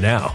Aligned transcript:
now. 0.00 0.34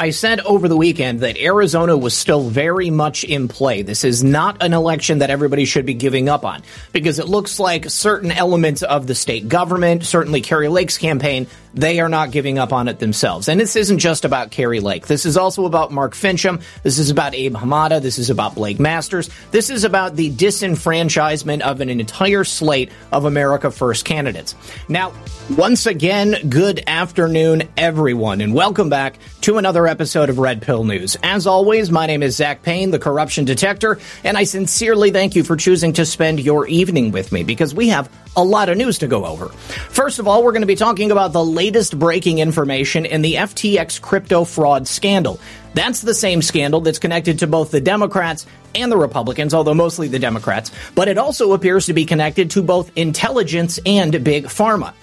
I 0.00 0.12
said 0.12 0.40
over 0.40 0.66
the 0.66 0.78
weekend 0.78 1.20
that 1.20 1.36
Arizona 1.36 1.94
was 1.94 2.16
still 2.16 2.48
very 2.48 2.88
much 2.88 3.22
in 3.22 3.48
play. 3.48 3.82
This 3.82 4.02
is 4.02 4.24
not 4.24 4.62
an 4.62 4.72
election 4.72 5.18
that 5.18 5.28
everybody 5.28 5.66
should 5.66 5.84
be 5.84 5.92
giving 5.92 6.26
up 6.26 6.42
on 6.42 6.62
because 6.92 7.18
it 7.18 7.28
looks 7.28 7.60
like 7.60 7.90
certain 7.90 8.32
elements 8.32 8.82
of 8.82 9.06
the 9.06 9.14
state 9.14 9.46
government, 9.46 10.06
certainly 10.06 10.40
Kari 10.40 10.68
Lake's 10.68 10.96
campaign, 10.96 11.48
they 11.74 12.00
are 12.00 12.08
not 12.08 12.30
giving 12.30 12.58
up 12.58 12.72
on 12.72 12.88
it 12.88 12.98
themselves. 12.98 13.48
And 13.48 13.60
this 13.60 13.76
isn't 13.76 13.98
just 13.98 14.24
about 14.24 14.50
Kari 14.50 14.80
Lake. 14.80 15.06
This 15.06 15.24
is 15.24 15.36
also 15.36 15.66
about 15.66 15.92
Mark 15.92 16.14
Finchem. 16.14 16.62
This 16.82 16.98
is 16.98 17.10
about 17.10 17.34
Abe 17.34 17.54
Hamadeh. 17.54 18.02
This 18.02 18.18
is 18.18 18.30
about 18.30 18.54
Blake 18.54 18.80
Masters. 18.80 19.30
This 19.50 19.70
is 19.70 19.84
about 19.84 20.16
the 20.16 20.30
disenfranchisement 20.30 21.60
of 21.60 21.80
an 21.80 21.88
entire 21.88 22.44
slate 22.44 22.90
of 23.12 23.24
America 23.24 23.70
First 23.70 24.04
candidates. 24.04 24.54
Now, 24.88 25.12
once 25.56 25.86
again, 25.86 26.36
good 26.48 26.82
afternoon, 26.86 27.64
everyone, 27.76 28.40
and 28.40 28.54
welcome 28.54 28.88
back 28.88 29.18
to 29.42 29.58
another 29.58 29.86
episode 29.86 30.28
of 30.28 30.38
Red 30.38 30.62
Pill 30.62 30.84
News. 30.84 31.16
As 31.22 31.46
always, 31.46 31.90
my 31.90 32.06
name 32.06 32.22
is 32.22 32.36
Zach 32.36 32.62
Payne, 32.62 32.90
the 32.90 32.98
corruption 32.98 33.44
detector, 33.44 33.98
and 34.24 34.36
I 34.36 34.44
sincerely 34.44 35.10
thank 35.10 35.34
you 35.34 35.44
for 35.44 35.56
choosing 35.56 35.92
to 35.94 36.06
spend 36.06 36.40
your 36.40 36.66
evening 36.66 37.10
with 37.10 37.32
me 37.32 37.42
because 37.42 37.74
we 37.74 37.88
have 37.88 38.10
a 38.36 38.44
lot 38.44 38.68
of 38.68 38.76
news 38.76 38.98
to 38.98 39.06
go 39.06 39.26
over. 39.26 39.48
First 39.48 40.18
of 40.18 40.28
all, 40.28 40.44
we're 40.44 40.52
going 40.52 40.62
to 40.62 40.66
be 40.66 40.76
talking 40.76 41.10
about 41.10 41.32
the 41.32 41.44
latest 41.44 41.98
breaking 41.98 42.38
information 42.38 43.06
in 43.06 43.22
the 43.22 43.34
FTX 43.34 44.00
crypto 44.00 44.44
fraud 44.44 44.86
scandal. 44.86 45.40
That's 45.74 46.00
the 46.00 46.14
same 46.14 46.42
scandal 46.42 46.80
that's 46.80 46.98
connected 46.98 47.40
to 47.40 47.46
both 47.46 47.70
the 47.70 47.80
Democrats 47.80 48.46
and 48.74 48.90
the 48.90 48.96
Republicans, 48.96 49.54
although 49.54 49.74
mostly 49.74 50.08
the 50.08 50.18
Democrats, 50.18 50.70
but 50.94 51.08
it 51.08 51.18
also 51.18 51.52
appears 51.52 51.86
to 51.86 51.92
be 51.92 52.04
connected 52.04 52.50
to 52.52 52.62
both 52.62 52.90
intelligence 52.96 53.78
and 53.84 54.22
big 54.24 54.44
pharma. 54.44 54.94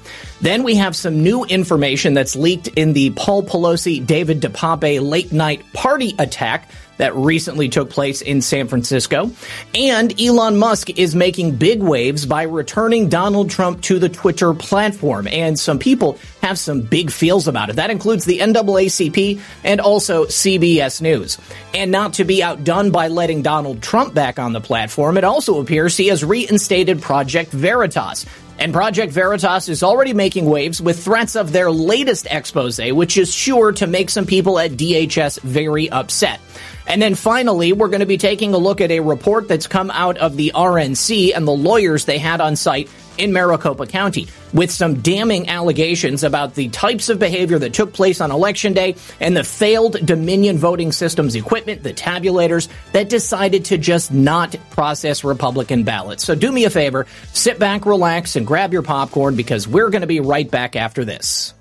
Then 0.41 0.63
we 0.63 0.75
have 0.75 0.95
some 0.95 1.23
new 1.23 1.43
information 1.43 2.13
that's 2.13 2.35
leaked 2.35 2.67
in 2.69 2.93
the 2.93 3.09
Paul 3.11 3.43
Pelosi 3.43 4.05
David 4.05 4.41
DePape 4.41 5.01
late 5.01 5.31
night 5.31 5.63
party 5.73 6.15
attack 6.19 6.69
that 6.97 7.15
recently 7.15 7.69
took 7.69 7.89
place 7.89 8.21
in 8.21 8.41
San 8.41 8.67
Francisco. 8.67 9.31
And 9.73 10.19
Elon 10.19 10.57
Musk 10.57 10.97
is 10.97 11.15
making 11.15 11.55
big 11.55 11.81
waves 11.81 12.25
by 12.25 12.43
returning 12.43 13.09
Donald 13.09 13.49
Trump 13.49 13.81
to 13.83 13.99
the 13.99 14.09
Twitter 14.09 14.53
platform. 14.53 15.27
And 15.27 15.57
some 15.59 15.79
people 15.79 16.17
have 16.41 16.59
some 16.59 16.81
big 16.81 17.11
feels 17.11 17.47
about 17.47 17.69
it. 17.69 17.77
That 17.77 17.89
includes 17.89 18.25
the 18.25 18.39
NAACP 18.39 19.39
and 19.63 19.81
also 19.81 20.25
CBS 20.25 21.01
News. 21.01 21.37
And 21.73 21.91
not 21.91 22.13
to 22.13 22.23
be 22.23 22.43
outdone 22.43 22.91
by 22.91 23.07
letting 23.07 23.41
Donald 23.41 23.81
Trump 23.81 24.13
back 24.13 24.39
on 24.39 24.53
the 24.53 24.61
platform, 24.61 25.17
it 25.17 25.23
also 25.23 25.61
appears 25.61 25.97
he 25.97 26.07
has 26.07 26.23
reinstated 26.23 27.01
Project 27.01 27.51
Veritas. 27.51 28.25
And 28.59 28.73
Project 28.73 29.13
Veritas 29.13 29.69
is 29.69 29.83
already 29.83 30.13
making 30.13 30.45
waves 30.45 30.81
with 30.81 31.03
threats 31.03 31.35
of 31.35 31.51
their 31.51 31.69
latest 31.69 32.25
expose, 32.29 32.79
which 32.79 33.17
is 33.17 33.31
sure 33.33 33.71
to 33.73 33.85
make 33.85 34.09
some 34.09 34.25
people 34.25 34.57
at 34.57 34.71
DHS 34.71 35.39
very 35.41 35.91
upset. 35.91 36.39
And 36.87 37.01
then 37.01 37.15
finally, 37.15 37.73
we're 37.73 37.89
going 37.89 37.99
to 37.99 38.05
be 38.05 38.17
taking 38.17 38.53
a 38.53 38.57
look 38.57 38.79
at 38.79 38.91
a 38.91 39.01
report 39.01 39.47
that's 39.47 39.67
come 39.67 39.91
out 39.91 40.17
of 40.17 40.37
the 40.37 40.53
RNC 40.55 41.35
and 41.35 41.45
the 41.45 41.51
lawyers 41.51 42.05
they 42.05 42.17
had 42.17 42.39
on 42.39 42.55
site 42.55 42.89
in 43.17 43.33
Maricopa 43.33 43.85
County 43.87 44.27
with 44.53 44.71
some 44.71 45.01
damning 45.01 45.49
allegations 45.49 46.23
about 46.23 46.55
the 46.55 46.69
types 46.69 47.09
of 47.09 47.19
behavior 47.19 47.59
that 47.59 47.73
took 47.73 47.91
place 47.91 48.21
on 48.21 48.31
election 48.31 48.73
day 48.73 48.95
and 49.19 49.35
the 49.35 49.43
failed 49.43 49.93
Dominion 50.05 50.57
voting 50.57 50.91
systems 50.91 51.35
equipment, 51.35 51.83
the 51.83 51.93
tabulators 51.93 52.69
that 52.93 53.09
decided 53.09 53.65
to 53.65 53.77
just 53.77 54.13
not 54.13 54.55
process 54.69 55.23
Republican 55.23 55.83
ballots. 55.83 56.23
So 56.23 56.35
do 56.35 56.51
me 56.51 56.65
a 56.65 56.69
favor, 56.69 57.05
sit 57.33 57.59
back, 57.59 57.85
relax, 57.85 58.35
and 58.35 58.47
grab 58.47 58.71
your 58.71 58.83
popcorn 58.83 59.35
because 59.35 59.67
we're 59.67 59.89
going 59.89 60.01
to 60.01 60.07
be 60.07 60.19
right 60.19 60.49
back 60.49 60.75
after 60.75 61.03
this. 61.03 61.53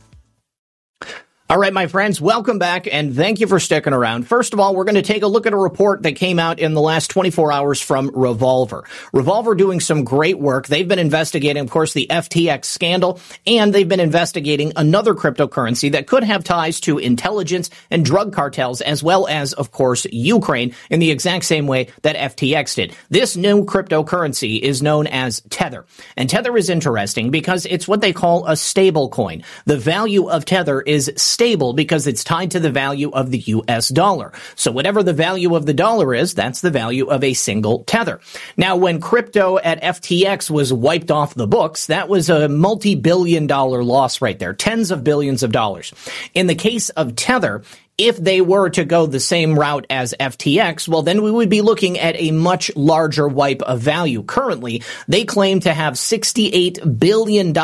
All 1.49 1.59
right, 1.59 1.73
my 1.73 1.87
friends, 1.87 2.21
welcome 2.21 2.59
back 2.59 2.93
and 2.93 3.15
thank 3.15 3.39
you 3.39 3.47
for 3.47 3.61
sticking 3.61 3.93
around. 3.93 4.27
First 4.27 4.53
of 4.53 4.59
all, 4.59 4.75
we're 4.75 4.83
going 4.83 4.97
to 4.97 5.03
take 5.03 5.23
a 5.23 5.29
look 5.29 5.47
at 5.47 5.53
a 5.53 5.57
report 5.57 6.03
that 6.03 6.17
came 6.17 6.41
out 6.41 6.59
in 6.59 6.75
the 6.75 6.81
last 6.81 7.09
24 7.09 7.53
hours 7.53 7.81
from 7.81 8.11
Revolver. 8.13 8.83
Revolver 9.13 9.55
doing 9.55 9.79
some 9.79 10.03
great 10.03 10.41
work. 10.41 10.67
They've 10.67 10.89
been 10.89 10.99
investigating, 10.99 11.63
of 11.63 11.71
course, 11.71 11.93
the 11.93 12.09
FTX 12.11 12.65
scandal 12.65 13.21
and 13.47 13.73
they've 13.73 13.89
been 13.89 14.01
investigating 14.01 14.73
another 14.75 15.15
cryptocurrency 15.15 15.93
that 15.93 16.09
could 16.09 16.25
have 16.25 16.43
ties 16.43 16.81
to 16.81 16.99
intelligence 16.99 17.71
and 17.93 18.05
drug 18.05 18.33
cartels 18.33 18.81
as 18.81 19.05
well 19.05 19.29
as, 19.29 19.53
of 19.53 19.71
course, 19.71 20.05
Ukraine 20.11 20.75
in 20.91 20.99
the 20.99 21.13
exact 21.13 21.45
same 21.45 21.69
way 21.69 21.93
that 22.03 22.17
FTX 22.17 22.75
did. 22.75 22.97
This 23.09 23.37
new 23.37 23.65
cryptocurrency 23.65 24.59
is 24.59 24.83
known 24.83 25.07
as 25.07 25.43
Tether. 25.43 25.87
And 26.17 26.29
Tether 26.29 26.57
is 26.57 26.71
interesting 26.71 27.31
because 27.31 27.67
it's 27.67 27.87
what 27.87 28.01
they 28.01 28.13
call 28.13 28.49
a 28.49 28.57
stable 28.57 29.11
coin. 29.11 29.45
The 29.67 29.79
value 29.79 30.29
of 30.29 30.45
Tether 30.45 30.81
is 30.81 31.13
stable 31.37 31.75
because 31.75 32.07
it's 32.07 32.25
tied 32.25 32.53
to 32.53 32.61
the 32.61 32.71
value 32.71 33.11
of 33.11 33.31
the 33.31 33.41
US 33.41 33.91
dollar. 33.91 34.33
So 34.55 34.73
whatever 34.73 35.03
the 35.03 35.13
value 35.13 35.55
of 35.55 35.67
the 35.67 35.75
dollar 35.75 36.15
is, 36.15 36.33
that's 36.33 36.63
the 36.63 36.71
value 36.71 37.09
of 37.09 37.23
a 37.23 37.35
single 37.35 37.85
tether. 37.85 38.21
Now, 38.57 38.77
when 38.77 39.03
crypto 39.03 39.59
at 39.59 39.83
FTX 39.83 40.49
was 40.51 40.73
wiped 40.73 41.11
off 41.11 41.35
the 41.35 41.47
books, 41.47 41.89
that 41.89 42.09
was 42.09 42.31
a 42.31 42.49
multi-billion 42.49 43.47
dollar 43.47 43.85
loss 43.85 44.23
right 44.23 44.39
there. 44.39 44.55
Tens 44.55 44.91
of 44.91 45.05
billions 45.05 45.43
of 45.43 45.53
dollars. 45.53 45.93
In 46.33 46.47
the 46.47 46.55
case 46.55 46.89
of 46.89 47.15
Tether, 47.17 47.63
if 47.99 48.19
they 48.19 48.43
were 48.43 48.69
to 48.69 48.85
go 48.85 49.07
the 49.07 49.21
same 49.21 49.59
route 49.59 49.87
as 49.89 50.15
FTX, 50.21 50.87
well, 50.87 51.03
then 51.03 51.23
we 51.23 51.31
would 51.31 51.49
be 51.49 51.63
looking 51.63 51.99
at 51.99 52.15
a 52.17 52.31
much 52.31 52.75
larger 52.77 53.27
wipe 53.27 53.63
of 53.63 53.81
value. 53.81 54.23
Currently, 54.23 54.83
they 55.09 55.25
claim 55.25 55.61
to 55.61 55.73
have 55.73 55.95
$68 55.95 56.99
billion 56.99 57.55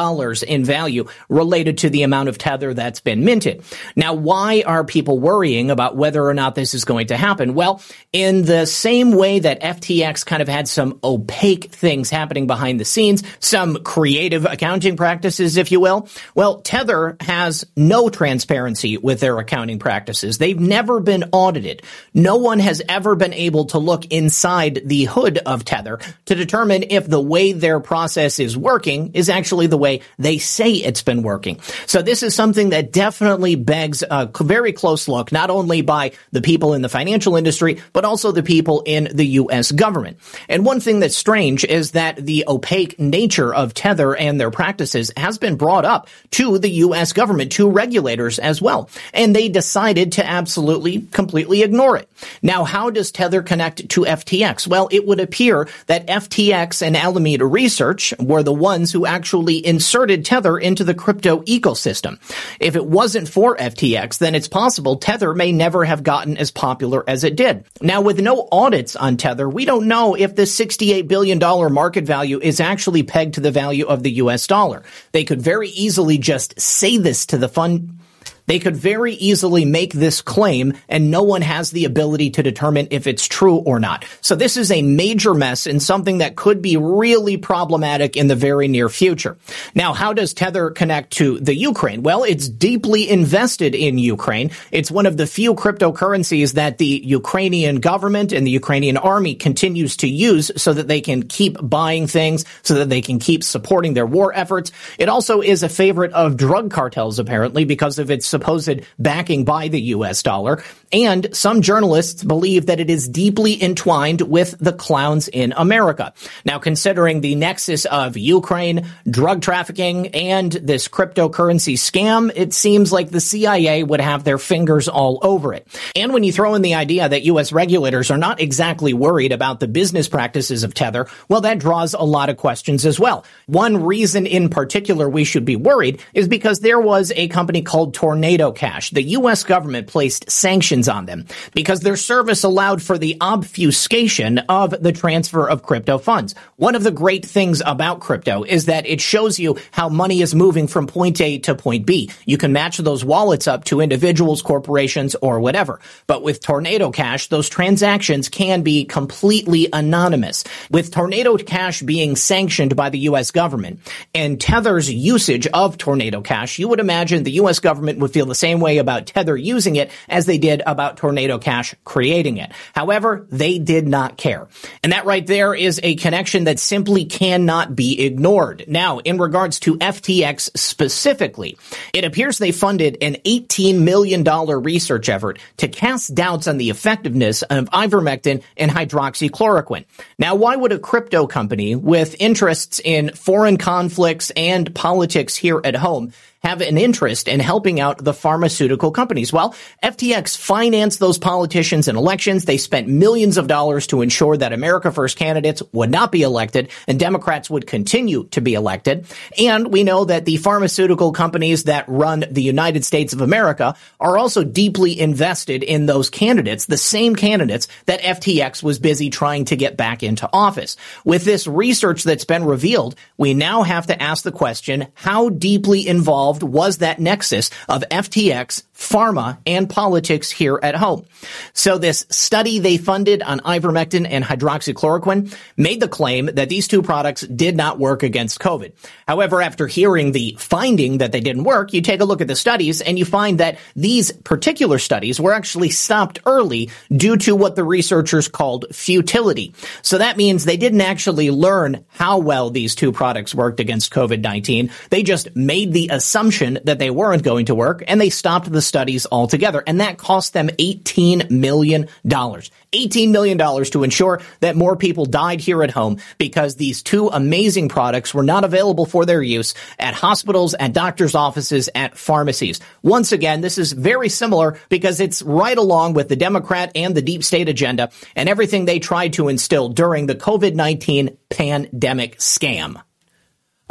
in 0.49 0.65
value 0.65 1.07
related 1.29 1.79
to 1.79 1.91
the 1.91 2.03
amount 2.03 2.31
of 2.31 2.39
Tether 2.39 2.73
that's 2.73 3.01
been 3.01 3.27
minted. 3.27 3.63
Now, 3.95 4.15
why 4.15 4.63
are 4.65 4.85
people 4.85 5.19
worrying 5.19 5.71
about 5.71 5.97
whether 5.97 6.25
or 6.25 6.33
not 6.33 6.55
this 6.55 6.73
is 6.73 6.87
going 6.87 7.09
to 7.09 7.17
happen? 7.19 7.53
Well, 7.53 7.83
in 8.13 8.47
the 8.47 8.65
same 8.65 9.13
way 9.13 9.41
that 9.41 9.61
FTX 9.61 10.25
kind 10.25 10.41
of 10.41 10.49
had 10.49 10.67
some 10.67 10.99
opaque 11.05 11.73
things 11.73 12.09
happening 12.09 12.47
behind 12.47 12.81
the 12.81 12.87
scenes, 12.87 13.23
some 13.39 13.83
creative 13.83 14.47
accounting 14.47 14.97
practices, 14.97 15.59
if 15.59 15.71
you 15.71 15.81
will, 15.81 16.09
well, 16.35 16.63
Tether 16.63 17.19
has 17.21 17.67
no 17.77 18.09
transparency 18.09 18.97
with 18.97 19.21
their 19.21 19.39
accounting 19.39 19.79
practices 19.79 20.22
They've 20.23 20.59
never 20.59 21.01
been 21.01 21.25
audited. 21.33 21.83
No 22.15 22.37
one 22.37 22.59
has 22.59 22.83
ever 22.89 23.15
been 23.15 23.35
able 23.35 23.67
to 23.67 23.79
look 23.79 24.07
inside 24.07 24.83
the 24.85 25.05
hood 25.05 25.39
of 25.39 25.65
Tether 25.65 25.99
to 26.27 26.35
determine 26.35 26.85
if 26.91 27.07
the 27.07 27.21
way 27.21 27.53
their 27.53 27.81
process 27.81 28.39
is 28.39 28.57
working 28.57 29.13
is 29.15 29.29
actually 29.29 29.67
the 29.67 29.79
way 29.79 30.01
they 30.19 30.39
say 30.39 30.73
it's 30.73 31.03
been 31.03 31.23
working. 31.23 31.61
So 31.87 32.03
this 32.03 32.23
is 32.23 32.35
something 32.35 32.71
that 32.71 32.93
definitely 32.93 33.55
begs 33.55 34.03
a 34.09 34.31
very 34.41 34.73
close 34.73 35.09
look, 35.09 35.33
not 35.33 35.51
only 35.51 35.83
by 35.83 36.13
the 36.31 36.43
people 36.43 36.75
in 36.75 36.83
the 36.83 36.89
financial 36.89 37.37
industry, 37.37 37.81
but 37.93 38.05
also 38.05 38.33
the 38.33 38.43
people 38.43 38.83
in 38.87 39.09
the 39.13 39.27
U.S. 39.27 39.73
government. 39.73 40.19
And 40.49 40.65
one 40.65 40.81
thing 40.81 41.01
that's 41.01 41.17
strange 41.17 41.65
is 41.65 41.93
that 41.93 42.17
the 42.17 42.45
opaque 42.47 42.99
nature 42.99 43.55
of 43.55 43.75
Tether 43.75 44.15
and 44.15 44.41
their 44.41 44.51
practices 44.51 45.11
has 45.17 45.39
been 45.39 45.57
brought 45.57 45.85
up 45.85 46.09
to 46.33 46.59
the 46.59 46.71
U.S. 46.71 47.13
government, 47.13 47.53
to 47.53 47.69
regulators 47.69 48.39
as 48.39 48.61
well. 48.61 48.89
And 49.13 49.35
they 49.35 49.49
decided 49.49 50.12
to 50.13 50.27
absolutely, 50.27 51.03
completely 51.11 51.63
ignore 51.63 51.97
it. 51.97 52.09
Now, 52.43 52.65
how 52.65 52.91
does 52.91 53.13
Tether 53.13 53.43
connect 53.43 53.89
to 53.91 54.03
FTX? 54.03 54.67
Well, 54.67 54.89
it 54.91 55.07
would 55.07 55.21
appear 55.21 55.69
that 55.87 56.07
FTX 56.07 56.83
and 56.83 56.97
Alameda 56.97 57.47
Research 57.47 58.15
were 58.19 58.43
the 58.43 58.53
ones 58.53 58.93
who 58.93 59.07
actually 59.07 59.65
inserted 59.65 60.25
Tether 60.25 60.59
into 60.59 60.85
the 60.85 60.95
crypto 60.95 61.41
ecosystem. 61.43 62.19
If 62.61 62.77
it 62.77 62.87
wasn't 62.87 63.29
for 63.29 63.57
FTX, 63.57 64.19
then 64.19 64.35
it's 64.35 64.49
possible 64.49 64.97
Tether 64.97 65.35
may 65.35 65.53
never 65.53 65.85
have 65.85 66.03
gotten 66.03 66.37
as 66.37 66.51
popular 66.51 67.05
as 67.09 67.25
it 67.25 67.37
did. 67.37 67.65
Now, 67.81 68.01
with 68.01 68.21
no 68.21 68.49
audits 68.53 68.97
on 68.97 69.17
Tether, 69.17 69.49
we 69.49 69.65
don't 69.65 69.89
know 69.89 70.15
if 70.15 70.37
the 70.37 70.43
$68 70.43 71.09
billion 71.09 71.39
market 71.73 72.05
value 72.05 72.41
is 72.41 72.61
actually 72.61 73.03
pegged 73.03 73.35
to 73.35 73.41
the 73.41 73.51
value 73.51 73.87
of 73.87 74.03
the 74.03 74.13
US 74.13 74.47
dollar. 74.47 74.83
They 75.13 75.25
could 75.25 75.43
very 75.43 75.69
easily 75.71 76.19
just 76.19 76.61
say 76.61 76.97
this 76.97 77.27
to 77.27 77.39
the 77.39 77.49
fund 77.49 77.99
They 78.47 78.59
could 78.59 78.77
very 78.77 79.15
easily 79.15 79.65
make 79.65 79.93
this 79.93 80.21
claim 80.21 80.75
and 80.89 81.11
no 81.11 81.23
one 81.23 81.43
has 81.43 81.71
the 81.71 81.85
ability 81.85 82.31
to 82.31 82.43
determine 82.43 82.89
if 82.91 83.07
it's 83.07 83.27
true 83.27 83.57
or 83.57 83.79
not. 83.79 84.05
So 84.21 84.35
this 84.35 84.57
is 84.57 84.71
a 84.71 84.83
major 84.83 85.35
mess 85.35 85.67
and 85.67 85.83
something 85.83 86.19
that 86.19 86.37
could 86.37 86.63
be 86.63 86.77
really 86.77 87.37
problematic 87.37 88.17
in 88.17 88.27
the 88.27 88.37
very 88.37 88.69
near 88.69 88.89
future. 88.89 89.37
Now, 89.75 89.93
how 89.93 90.13
does 90.13 90.35
Tether 90.35 90.71
connect 90.71 91.13
to 91.15 91.39
the 91.39 91.55
Ukraine? 91.55 92.03
Well, 92.03 92.25
it's 92.25 92.49
deeply 92.49 93.09
invested 93.09 93.75
in 93.75 93.99
Ukraine. 93.99 94.51
It's 94.71 94.91
one 94.91 95.07
of 95.07 95.17
the 95.17 95.27
few 95.27 95.55
cryptocurrencies 95.55 96.55
that 96.55 96.79
the 96.79 97.01
Ukrainian 97.05 97.81
government 97.81 98.33
and 98.33 98.47
the 98.47 98.51
Ukrainian 98.51 98.97
army 98.97 99.35
continues 99.35 99.97
to 99.99 100.09
use 100.09 100.51
so 100.57 100.73
that 100.73 100.89
they 100.89 101.01
can 101.01 101.23
keep 101.23 101.57
buying 101.61 102.07
things, 102.07 102.45
so 102.63 102.75
that 102.75 102.89
they 102.89 103.01
can 103.01 103.19
keep 103.19 103.45
supporting 103.45 103.95
their 103.95 104.07
war 104.07 104.33
efforts. 104.35 104.73
It 104.99 105.09
also 105.09 105.41
is 105.41 105.63
a 105.63 105.69
favorite 105.69 106.13
of 106.13 106.37
drug 106.37 106.71
cartels, 106.71 107.19
apparently, 107.19 107.65
because 107.65 107.99
of 107.99 108.11
its 108.11 108.32
supposed 108.33 108.81
backing 108.99 109.45
by 109.45 109.69
the 109.69 109.81
US 109.97 110.23
dollar. 110.23 110.65
And 110.93 111.35
some 111.35 111.63
journalists 111.63 112.23
believe 112.23 112.67
that 112.67 112.81
it 112.81 112.91
is 112.91 113.09
deeply 113.09 113.63
entwined 113.63 114.21
with 114.21 114.55
the 114.59 114.73
clowns 114.73 115.29
in 115.29 115.53
America. 115.57 116.13
Now, 116.45 116.59
considering 116.59 117.21
the 117.21 117.35
nexus 117.35 117.87
of 117.87 118.17
Ukraine, 118.17 118.87
drug 119.09 119.41
trafficking, 119.41 120.09
and 120.09 120.53
this 120.53 120.89
cryptocurrency 120.89 121.75
scam, 121.75 122.31
it 122.35 122.53
seems 122.53 122.93
like 122.93 123.11
the 123.11 123.21
CIA 123.21 123.83
would 123.83 124.01
have 124.01 124.25
their 124.25 124.37
fingers 124.39 124.87
all 124.87 125.19
over 125.23 125.55
it. 125.55 125.67
And 125.97 126.13
when 126.13 126.25
you 126.25 126.33
throw 126.33 126.55
in 126.55 126.63
the 126.63 126.75
idea 126.75 127.09
that 127.09 127.23
U.S. 127.23 127.53
regulators 127.53 128.11
are 128.11 128.19
not 128.19 128.41
exactly 128.41 128.93
worried 128.93 129.33
about 129.33 129.61
the 129.61 129.69
business 129.69 130.09
practices 130.09 130.63
of 130.63 130.75
Tether, 130.75 131.07
well, 131.29 131.41
that 131.43 131.59
draws 131.59 131.95
a 131.95 132.03
lot 132.03 132.29
of 132.29 132.37
questions 132.37 132.85
as 132.85 133.01
well. 133.01 133.25
One 133.47 133.83
reason 133.83 134.27
in 134.27 134.51
particular 134.51 135.09
we 135.09 135.25
should 135.25 135.45
be 135.45 135.57
worried 135.57 136.03
is 136.13 136.29
because 136.29 136.61
there 136.61 136.81
was 136.81 137.13
a 137.17 137.29
company 137.29 137.63
called 137.63 137.95
Tornado 137.95 138.53
Cash. 138.53 138.91
The 138.91 139.03
U.S. 139.03 139.45
government 139.45 139.87
placed 139.87 140.31
sanctions 140.31 140.82
on 140.89 141.07
them 141.07 141.27
because 141.55 141.81
their 141.81 141.97
service 141.97 142.45
allowed 142.45 142.83
for 142.83 142.99
the 142.99 143.17
obfuscation 143.21 144.39
of 144.39 144.71
the 144.83 144.93
transfer 144.93 145.49
of 145.49 145.63
crypto 145.63 145.99
funds. 145.99 146.35
One 146.57 146.75
of 146.75 146.83
the 146.83 146.91
great 146.91 147.25
things 147.25 147.63
about 147.65 148.01
crypto 148.01 148.43
is 148.43 148.67
that 148.67 148.87
it 148.87 149.01
shows 149.01 149.39
you 149.39 149.59
how 149.71 149.89
money 149.89 150.23
is 150.23 150.35
moving 150.35 150.67
from 150.67 150.87
point 150.87 151.21
A 151.21 151.39
to 151.41 151.55
point 151.55 151.87
B. 151.87 152.11
You 152.27 152.39
can 152.39 152.53
match 152.53 152.79
those 152.79 153.05
wallets 153.05 153.47
up 153.47 153.65
to 153.65 153.81
individuals, 153.81 154.43
corporations, 154.43 155.15
or 155.17 155.41
whatever. 155.41 155.81
But 156.07 156.23
with 156.23 156.41
Tornado 156.41 156.91
Cash, 156.91 157.29
those 157.29 157.49
transactions 157.49 158.29
can 158.29 158.63
be 158.63 158.85
completely 158.85 159.69
anonymous. 159.73 160.45
With 160.71 160.91
Tornado 160.93 161.37
Cash 161.37 161.83
being 161.83 162.17
sanctioned 162.17 162.77
by 162.77 162.91
the 162.91 163.01
U.S. 163.01 163.31
government 163.31 163.81
and 164.15 164.41
Tether's 164.41 164.91
usage 164.91 165.47
of 165.49 165.79
Tornado 165.79 166.21
Cash, 166.21 166.59
you 166.59 166.69
would 166.69 166.81
imagine 166.81 167.23
the 167.23 167.33
U.S. 167.33 167.59
government 167.59 167.99
would 167.99 168.13
feel 168.13 168.27
the 168.27 168.35
same 168.35 168.61
way 168.61 168.79
about 168.79 169.07
Tether 169.07 169.37
using 169.37 169.77
it 169.77 169.91
as 170.09 170.27
they 170.27 170.39
did 170.39 170.63
about 170.73 170.97
Tornado 170.97 171.39
Cash 171.39 171.75
creating 171.85 172.39
it. 172.39 172.53
However, 172.75 173.27
they 173.31 173.59
did 173.59 173.87
not 173.87 174.17
care. 174.17 174.49
And 174.83 174.93
that 174.93 175.05
right 175.05 175.27
there 175.27 175.55
is 175.55 175.79
a 175.83 175.95
connection 175.95 176.45
that 176.45 176.59
simply 176.59 177.05
cannot 177.05 177.77
be 177.77 178.03
ignored. 178.05 178.65
Now, 178.67 178.99
in 178.99 179.19
regards 179.19 179.61
to 179.61 179.77
FTX 179.77 180.57
specifically, 180.57 181.57
it 181.93 182.05
appears 182.05 182.39
they 182.39 182.53
funded 182.53 182.99
an 183.01 183.17
$18 183.25 183.81
million 183.81 184.25
research 184.25 185.09
effort 185.09 185.39
to 185.59 185.69
cast 185.69 186.15
doubts 186.15 186.49
on 186.49 186.59
the 186.59 186.71
effectiveness 186.71 187.43
of 187.43 187.71
ivermectin 187.71 188.43
and 188.57 188.71
hydroxychloroquine. 188.71 189.85
Now, 190.19 190.35
why 190.35 190.57
would 190.57 190.73
a 190.73 190.79
crypto 190.79 191.27
company 191.27 191.77
with 191.77 192.17
interests 192.19 192.81
in 192.85 193.11
foreign 193.15 193.59
conflicts 193.59 194.31
and 194.31 194.75
politics 194.75 195.37
here 195.37 195.61
at 195.63 195.77
home 195.77 196.13
have 196.43 196.61
an 196.61 196.77
interest 196.77 197.29
in 197.29 197.41
helping 197.41 197.79
out 197.79 198.03
the 198.03 198.13
pharmaceutical 198.13 198.91
companies. 198.91 199.33
Well, 199.33 199.55
FTX 199.83 200.37
financed 200.37 200.99
those 200.99 201.19
politicians 201.19 201.87
in 201.87 201.97
elections. 201.97 202.45
They 202.45 202.57
spent 202.57 202.89
millions 202.89 203.37
of 203.37 203.47
dollars 203.47 203.87
to 203.89 204.03
ensure 204.03 204.37
that 204.37 204.53
America 204.53 204.91
First 204.91 205.17
candidates 205.17 205.63
would 205.73 205.91
not 205.91 206.11
be 206.11 206.23
elected 206.23 206.71
and 206.89 206.99
Democrats 206.99 207.49
would 207.49 207.67
continue 207.67 208.25
to 208.33 208.41
be 208.41 208.55
elected. 208.55 209.07
And 209.39 209.73
we 209.73 209.85
know 209.85 210.05
that 210.05 210.25
the 210.25 210.37
pharmaceutical 210.39 211.13
companies 211.13 211.65
that 211.65 211.85
run 211.89 212.25
the 212.31 212.43
United 212.43 212.85
States 212.85 213.13
of 213.13 213.21
America 213.21 213.77
are 214.01 214.19
also 214.19 214.43
deeply 214.43 214.99
invested 214.99 215.63
in 215.63 215.87
those 215.87 216.11
candidates, 216.11 216.67
the 216.67 216.77
same 216.77 217.15
candidates 217.15 217.69
that 217.87 218.01
FTX 218.01 218.63
was 218.63 218.81
busy 218.81 219.11
trying 219.11 219.45
to 219.45 219.57
get 219.57 219.77
back 219.77 220.03
into 220.03 220.29
office. 220.33 220.77
With 221.05 221.25
this 221.25 221.47
research 221.47 222.03
that's 222.03 222.25
been 222.25 222.45
revealed, 222.45 222.97
we 223.17 223.33
now 223.33 223.63
have 223.63 223.87
to 223.87 224.03
ask 224.03 224.25
the 224.25 224.33
question, 224.33 224.89
how 224.95 225.29
deeply 225.29 225.87
involved 225.87 226.32
involved 226.33 226.43
was 226.55 226.79
that 226.79 226.99
nexus 226.99 227.51
of 227.69 227.85
FTX, 227.91 228.63
pharma, 228.83 229.39
and 229.47 229.71
politics 229.71 230.31
here 230.31 230.59
at 230.63 230.75
home. 230.75 231.07
So 231.53 231.79
this 231.79 232.05
study 232.11 232.59
they 232.59 232.77
funded 232.77 233.23
on 233.23 233.39
ivermectin 233.41 234.07
and 234.11 234.25
hydroxychloroquine 234.25 235.35
made 235.57 235.81
the 235.81 235.89
claim 235.89 236.27
that 236.27 236.49
these 236.49 236.67
two 236.67 236.83
products 236.83 237.23
did 237.23 237.57
not 237.57 237.79
work 237.79 238.03
against 238.03 238.41
COVID. 238.41 238.73
However, 239.07 239.41
after 239.41 239.69
hearing 239.69 240.11
the 240.11 240.37
finding 240.39 240.99
that 240.99 241.13
they 241.13 241.21
didn't 241.21 241.45
work, 241.45 241.73
you 241.73 241.81
take 241.81 242.01
a 242.01 242.05
look 242.05 242.21
at 242.21 242.27
the 242.27 242.35
studies 242.35 242.81
and 242.81 242.99
you 242.99 243.05
find 243.05 243.39
that 243.39 243.59
these 243.77 244.11
particular 244.11 244.79
studies 244.79 245.21
were 245.21 245.33
actually 245.33 245.71
stopped 245.71 246.19
early 246.27 246.71
due 246.91 247.17
to 247.19 247.37
what 247.37 247.55
the 247.55 247.65
researchers 247.65 248.27
called 248.27 248.67
futility. 248.73 249.55
So 249.83 249.99
that 249.99 250.17
means 250.17 250.45
they 250.45 250.57
didn't 250.57 250.81
actually 250.81 251.31
learn 251.31 251.85
how 251.89 252.19
well 252.19 252.51
these 252.51 252.75
two 252.75 252.91
products 252.91 253.35
worked 253.35 253.61
against 253.61 253.93
COVID-19. 253.93 254.73
They 254.91 255.05
just 255.05 255.35
made 255.37 255.73
the 255.73 255.91
assumption 255.93 256.59
that 256.65 256.81
they 256.81 256.91
weren't 256.91 257.23
going 257.23 257.47
to 257.47 257.55
work 257.55 257.85
and 257.87 258.01
they 258.01 258.11
stopped 258.11 258.51
the 258.51 258.63
studies 258.73 259.07
altogether. 259.13 259.63
And 259.67 259.83
that 259.83 259.99
cost 259.99 260.33
them 260.33 260.49
$18 260.49 261.31
million. 261.31 261.89
$18 262.07 263.11
million 263.11 263.65
to 263.67 263.85
ensure 263.85 264.23
that 264.41 264.57
more 264.57 264.77
people 264.77 265.05
died 265.05 265.43
here 265.43 265.63
at 265.63 265.71
home 265.71 265.99
because 266.17 266.57
these 266.57 266.83
two 266.83 267.09
amazing 267.09 267.69
products 267.69 268.15
were 268.15 268.23
not 268.23 268.45
available 268.45 268.87
for 268.87 269.05
their 269.05 269.21
use 269.21 269.53
at 269.79 269.93
hospitals, 269.93 270.55
at 270.55 270.73
doctors' 270.73 271.15
offices, 271.15 271.69
at 271.75 271.99
pharmacies. 271.99 272.61
Once 272.83 273.13
again, 273.13 273.43
this 273.43 273.59
is 273.59 273.73
very 273.73 274.09
similar 274.09 274.59
because 274.71 275.01
it's 275.01 275.21
right 275.21 275.59
along 275.59 275.93
with 275.93 276.09
the 276.09 276.17
Democrat 276.17 276.73
and 276.75 276.95
the 276.95 277.03
deep 277.03 277.23
state 277.23 277.51
agenda 277.51 277.91
and 278.17 278.27
everything 278.27 278.65
they 278.65 278.79
tried 278.79 279.13
to 279.13 279.29
instill 279.29 279.69
during 279.69 280.07
the 280.07 280.15
COVID-19 280.15 281.19
pandemic 281.29 282.17
scam. 282.21 282.81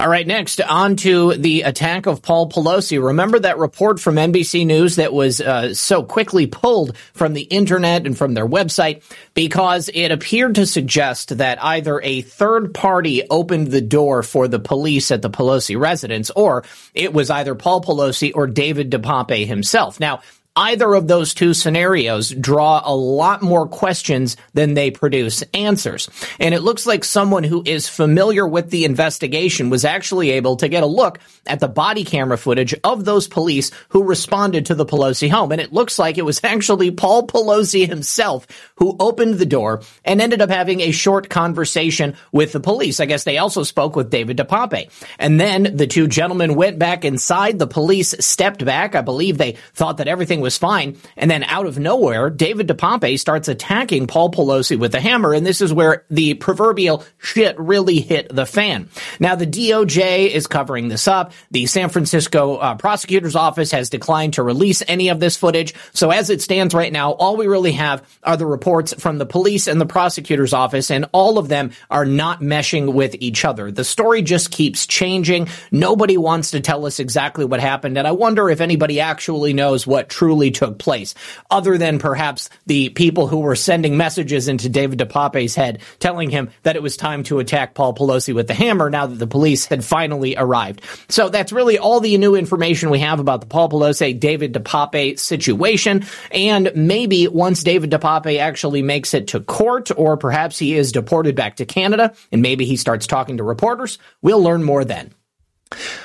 All 0.02 0.10
right, 0.10 0.26
next 0.26 0.60
on 0.60 0.96
to 0.96 1.36
the 1.36 1.62
attack 1.62 2.08
of 2.08 2.24
Paul 2.24 2.50
Pelosi. 2.50 3.00
Remember 3.00 3.38
that 3.38 3.60
report 3.60 4.00
from 4.00 4.16
NBC 4.16 4.66
News 4.66 4.96
that 4.96 5.14
was 5.14 5.40
uh, 5.40 5.76
so 5.76 6.02
quickly 6.02 6.48
pulled 6.48 6.98
from 7.14 7.34
the 7.34 7.44
internet 7.44 8.08
and 8.08 8.18
from 8.18 8.34
their 8.34 8.48
website 8.48 9.04
because 9.36 9.92
it 9.94 10.12
appeared 10.12 10.56
to 10.56 10.66
suggest 10.66 11.38
that 11.38 11.64
either 11.64 12.02
a 12.02 12.22
third 12.22 12.74
party 12.74 13.30
opened 13.30 13.68
the 13.68 13.80
door 13.80 14.24
for 14.24 14.48
the 14.48 14.58
police 14.58 15.12
at 15.12 15.22
the 15.22 15.30
Pelosi 15.30 15.80
residence 15.80 16.32
or 16.32 16.64
it 16.96 17.14
was 17.14 17.30
either 17.30 17.54
Paul 17.54 17.84
Pelosi 17.84 18.32
or 18.34 18.48
David 18.48 18.90
DePape 18.90 19.46
himself. 19.46 20.00
Now, 20.00 20.22
either 20.56 20.94
of 20.94 21.08
those 21.08 21.34
two 21.34 21.54
scenarios 21.54 22.30
draw 22.30 22.82
a 22.84 22.94
lot 22.94 23.42
more 23.42 23.68
questions 23.68 24.36
than 24.54 24.74
they 24.74 24.92
produce 24.92 25.44
answers. 25.54 26.10
And 26.40 26.54
it 26.54 26.62
looks 26.62 26.86
like 26.86 27.06
someone 27.06 27.44
who 27.44 27.64
is 27.66 27.88
familiar 27.88 28.46
with 28.46 28.70
the 28.70 28.84
investigation 28.84 29.70
was 29.70 29.86
actually 29.86 30.32
able 30.32 30.58
to 30.58 30.68
get 30.68 30.84
a 30.84 30.88
look 30.88 31.20
at 31.48 31.62
the 31.62 31.70
body 31.70 32.04
camera 32.04 32.38
footage 32.38 32.76
of 32.84 33.06
those 33.06 33.30
police 33.30 33.72
who 33.90 34.04
responded 34.04 34.66
to 34.66 34.76
the 34.76 34.86
Pelosi 34.86 35.30
home. 35.30 35.54
And 35.54 35.62
it 35.62 35.72
looks 35.72 35.98
like 35.98 36.18
it 36.18 36.26
was 36.26 36.42
actually 36.44 36.92
Paul 36.92 37.28
Pelosi 37.28 37.88
himself 37.88 38.46
who 38.76 38.98
opened 39.00 39.36
the 39.36 39.46
door 39.46 39.82
and 40.04 40.22
ended 40.22 40.42
up 40.42 40.50
having 40.50 40.82
a 40.82 40.92
short 40.92 41.30
conversation 41.30 42.16
with 42.34 42.52
the 42.52 42.60
police. 42.60 43.00
I 43.00 43.06
guess 43.06 43.24
they 43.24 43.38
also 43.38 43.64
spoke 43.64 43.96
with 43.96 44.10
David 44.10 44.38
DePape. 44.38 44.92
And 45.18 45.40
then 45.40 45.78
the 45.78 45.88
two 45.88 46.08
gentlemen 46.08 46.56
went 46.56 46.78
back 46.78 47.06
inside. 47.06 47.58
The 47.58 47.68
police 47.68 48.14
stepped 48.20 48.66
back. 48.66 48.96
I 48.96 49.02
believe 49.02 49.38
they 49.38 49.54
thought 49.74 49.98
that 49.98 50.10
everything 50.10 50.42
was 50.42 50.51
fine. 50.58 50.98
And 51.18 51.30
then 51.30 51.44
out 51.44 51.66
of 51.66 51.80
nowhere, 51.80 52.30
David 52.30 52.68
DePape 52.68 53.20
starts 53.20 53.48
attacking 53.48 54.08
Paul 54.08 54.32
Pelosi 54.32 54.78
with 54.78 54.94
a 54.96 55.00
hammer. 55.00 55.34
And 55.34 55.46
this 55.46 55.62
is 55.62 55.74
where 55.74 56.06
the 56.10 56.36
proverbial 56.36 57.04
shit 57.20 57.60
really 57.60 58.00
hit 58.00 58.34
the 58.34 58.46
fan. 58.46 58.90
Now, 59.20 59.36
the 59.36 59.48
DOJ 59.48 60.30
is 60.30 60.48
covering 60.48 60.88
this 60.88 61.08
up. 61.08 61.34
The 61.52 61.66
San 61.66 61.90
Francisco 61.90 62.58
uh, 62.58 62.76
prosecutor's 62.76 63.36
office 63.36 63.72
has 63.72 63.90
declined 63.90 64.34
to 64.34 64.44
release 64.44 64.84
any 64.88 65.10
of 65.10 65.20
this 65.20 65.38
footage. 65.38 65.74
So 65.94 66.12
as 66.12 66.30
it 66.30 66.42
stands 66.42 66.74
right 66.74 66.92
now, 66.92 67.12
all 67.12 67.38
we 67.38 67.48
really 67.48 67.74
have 67.74 68.08
are 68.24 68.38
the 68.38 68.46
reports 68.46 68.94
from 68.94 69.18
the 69.18 69.26
police 69.26 69.68
and 69.68 69.80
the 69.80 69.86
prosecutor's 69.86 70.54
office, 70.54 70.92
and 70.92 71.06
all 71.12 71.38
of 71.38 71.48
them 71.48 71.72
are 71.90 72.06
not 72.06 72.42
meshing 72.42 72.94
with 72.94 73.16
each 73.20 73.46
other. 73.46 73.72
The 73.72 73.84
story 73.84 74.22
just 74.22 74.52
keeps 74.52 74.88
changing. 74.88 75.48
Nobody 75.72 76.18
wants 76.18 76.52
to 76.52 76.60
tell 76.60 76.86
us 76.86 77.00
exactly 77.00 77.46
what 77.46 77.60
happened. 77.60 77.98
And 77.98 78.08
I 78.08 78.12
wonder 78.12 78.50
if 78.50 78.62
anybody 78.62 79.00
actually 79.00 79.54
knows 79.54 79.86
what 79.86 80.10
truly 80.10 80.31
truly 80.32 80.50
took 80.50 80.80
place, 80.80 81.14
other 81.50 81.78
than 81.78 82.00
perhaps 82.00 82.50
the 82.66 82.88
people 82.88 83.28
who 83.28 83.42
were 83.42 83.54
sending 83.54 83.98
messages 83.98 84.48
into 84.48 84.70
David 84.70 84.98
DePape's 84.98 85.56
head 85.56 85.82
telling 86.00 86.30
him 86.30 86.50
that 86.64 86.78
it 86.78 86.82
was 86.82 86.96
time 86.96 87.24
to 87.24 87.40
attack 87.40 87.74
Paul 87.74 87.94
Pelosi 87.94 88.34
with 88.34 88.48
the 88.48 88.54
hammer 88.54 88.90
now 88.90 89.08
that 89.08 89.16
the 89.16 89.28
police 89.28 89.66
had 89.66 89.84
finally 89.84 90.38
arrived. 90.38 90.84
So 91.10 91.28
that's 91.28 91.52
really 91.52 91.78
all 91.78 92.00
the 92.00 92.18
new 92.18 92.36
information 92.36 92.92
we 92.92 93.00
have 93.00 93.20
about 93.20 93.42
the 93.42 93.48
Paul 93.48 93.68
Pelosi, 93.68 94.18
David 94.18 94.54
DePape 94.54 95.20
situation. 95.20 96.06
And 96.32 96.72
maybe 96.74 97.28
once 97.28 97.62
David 97.62 97.92
DePape 97.92 98.40
actually 98.40 98.84
makes 98.84 99.14
it 99.14 99.28
to 99.28 99.42
court, 99.42 99.92
or 99.98 100.16
perhaps 100.16 100.58
he 100.58 100.76
is 100.76 100.94
deported 100.94 101.36
back 101.36 101.58
to 101.58 101.66
Canada, 101.66 102.14
and 102.32 102.42
maybe 102.42 102.64
he 102.64 102.78
starts 102.78 103.06
talking 103.06 103.36
to 103.36 103.44
reporters, 103.44 104.00
we'll 104.22 104.42
learn 104.42 104.64
more 104.64 104.86
then. 104.86 105.14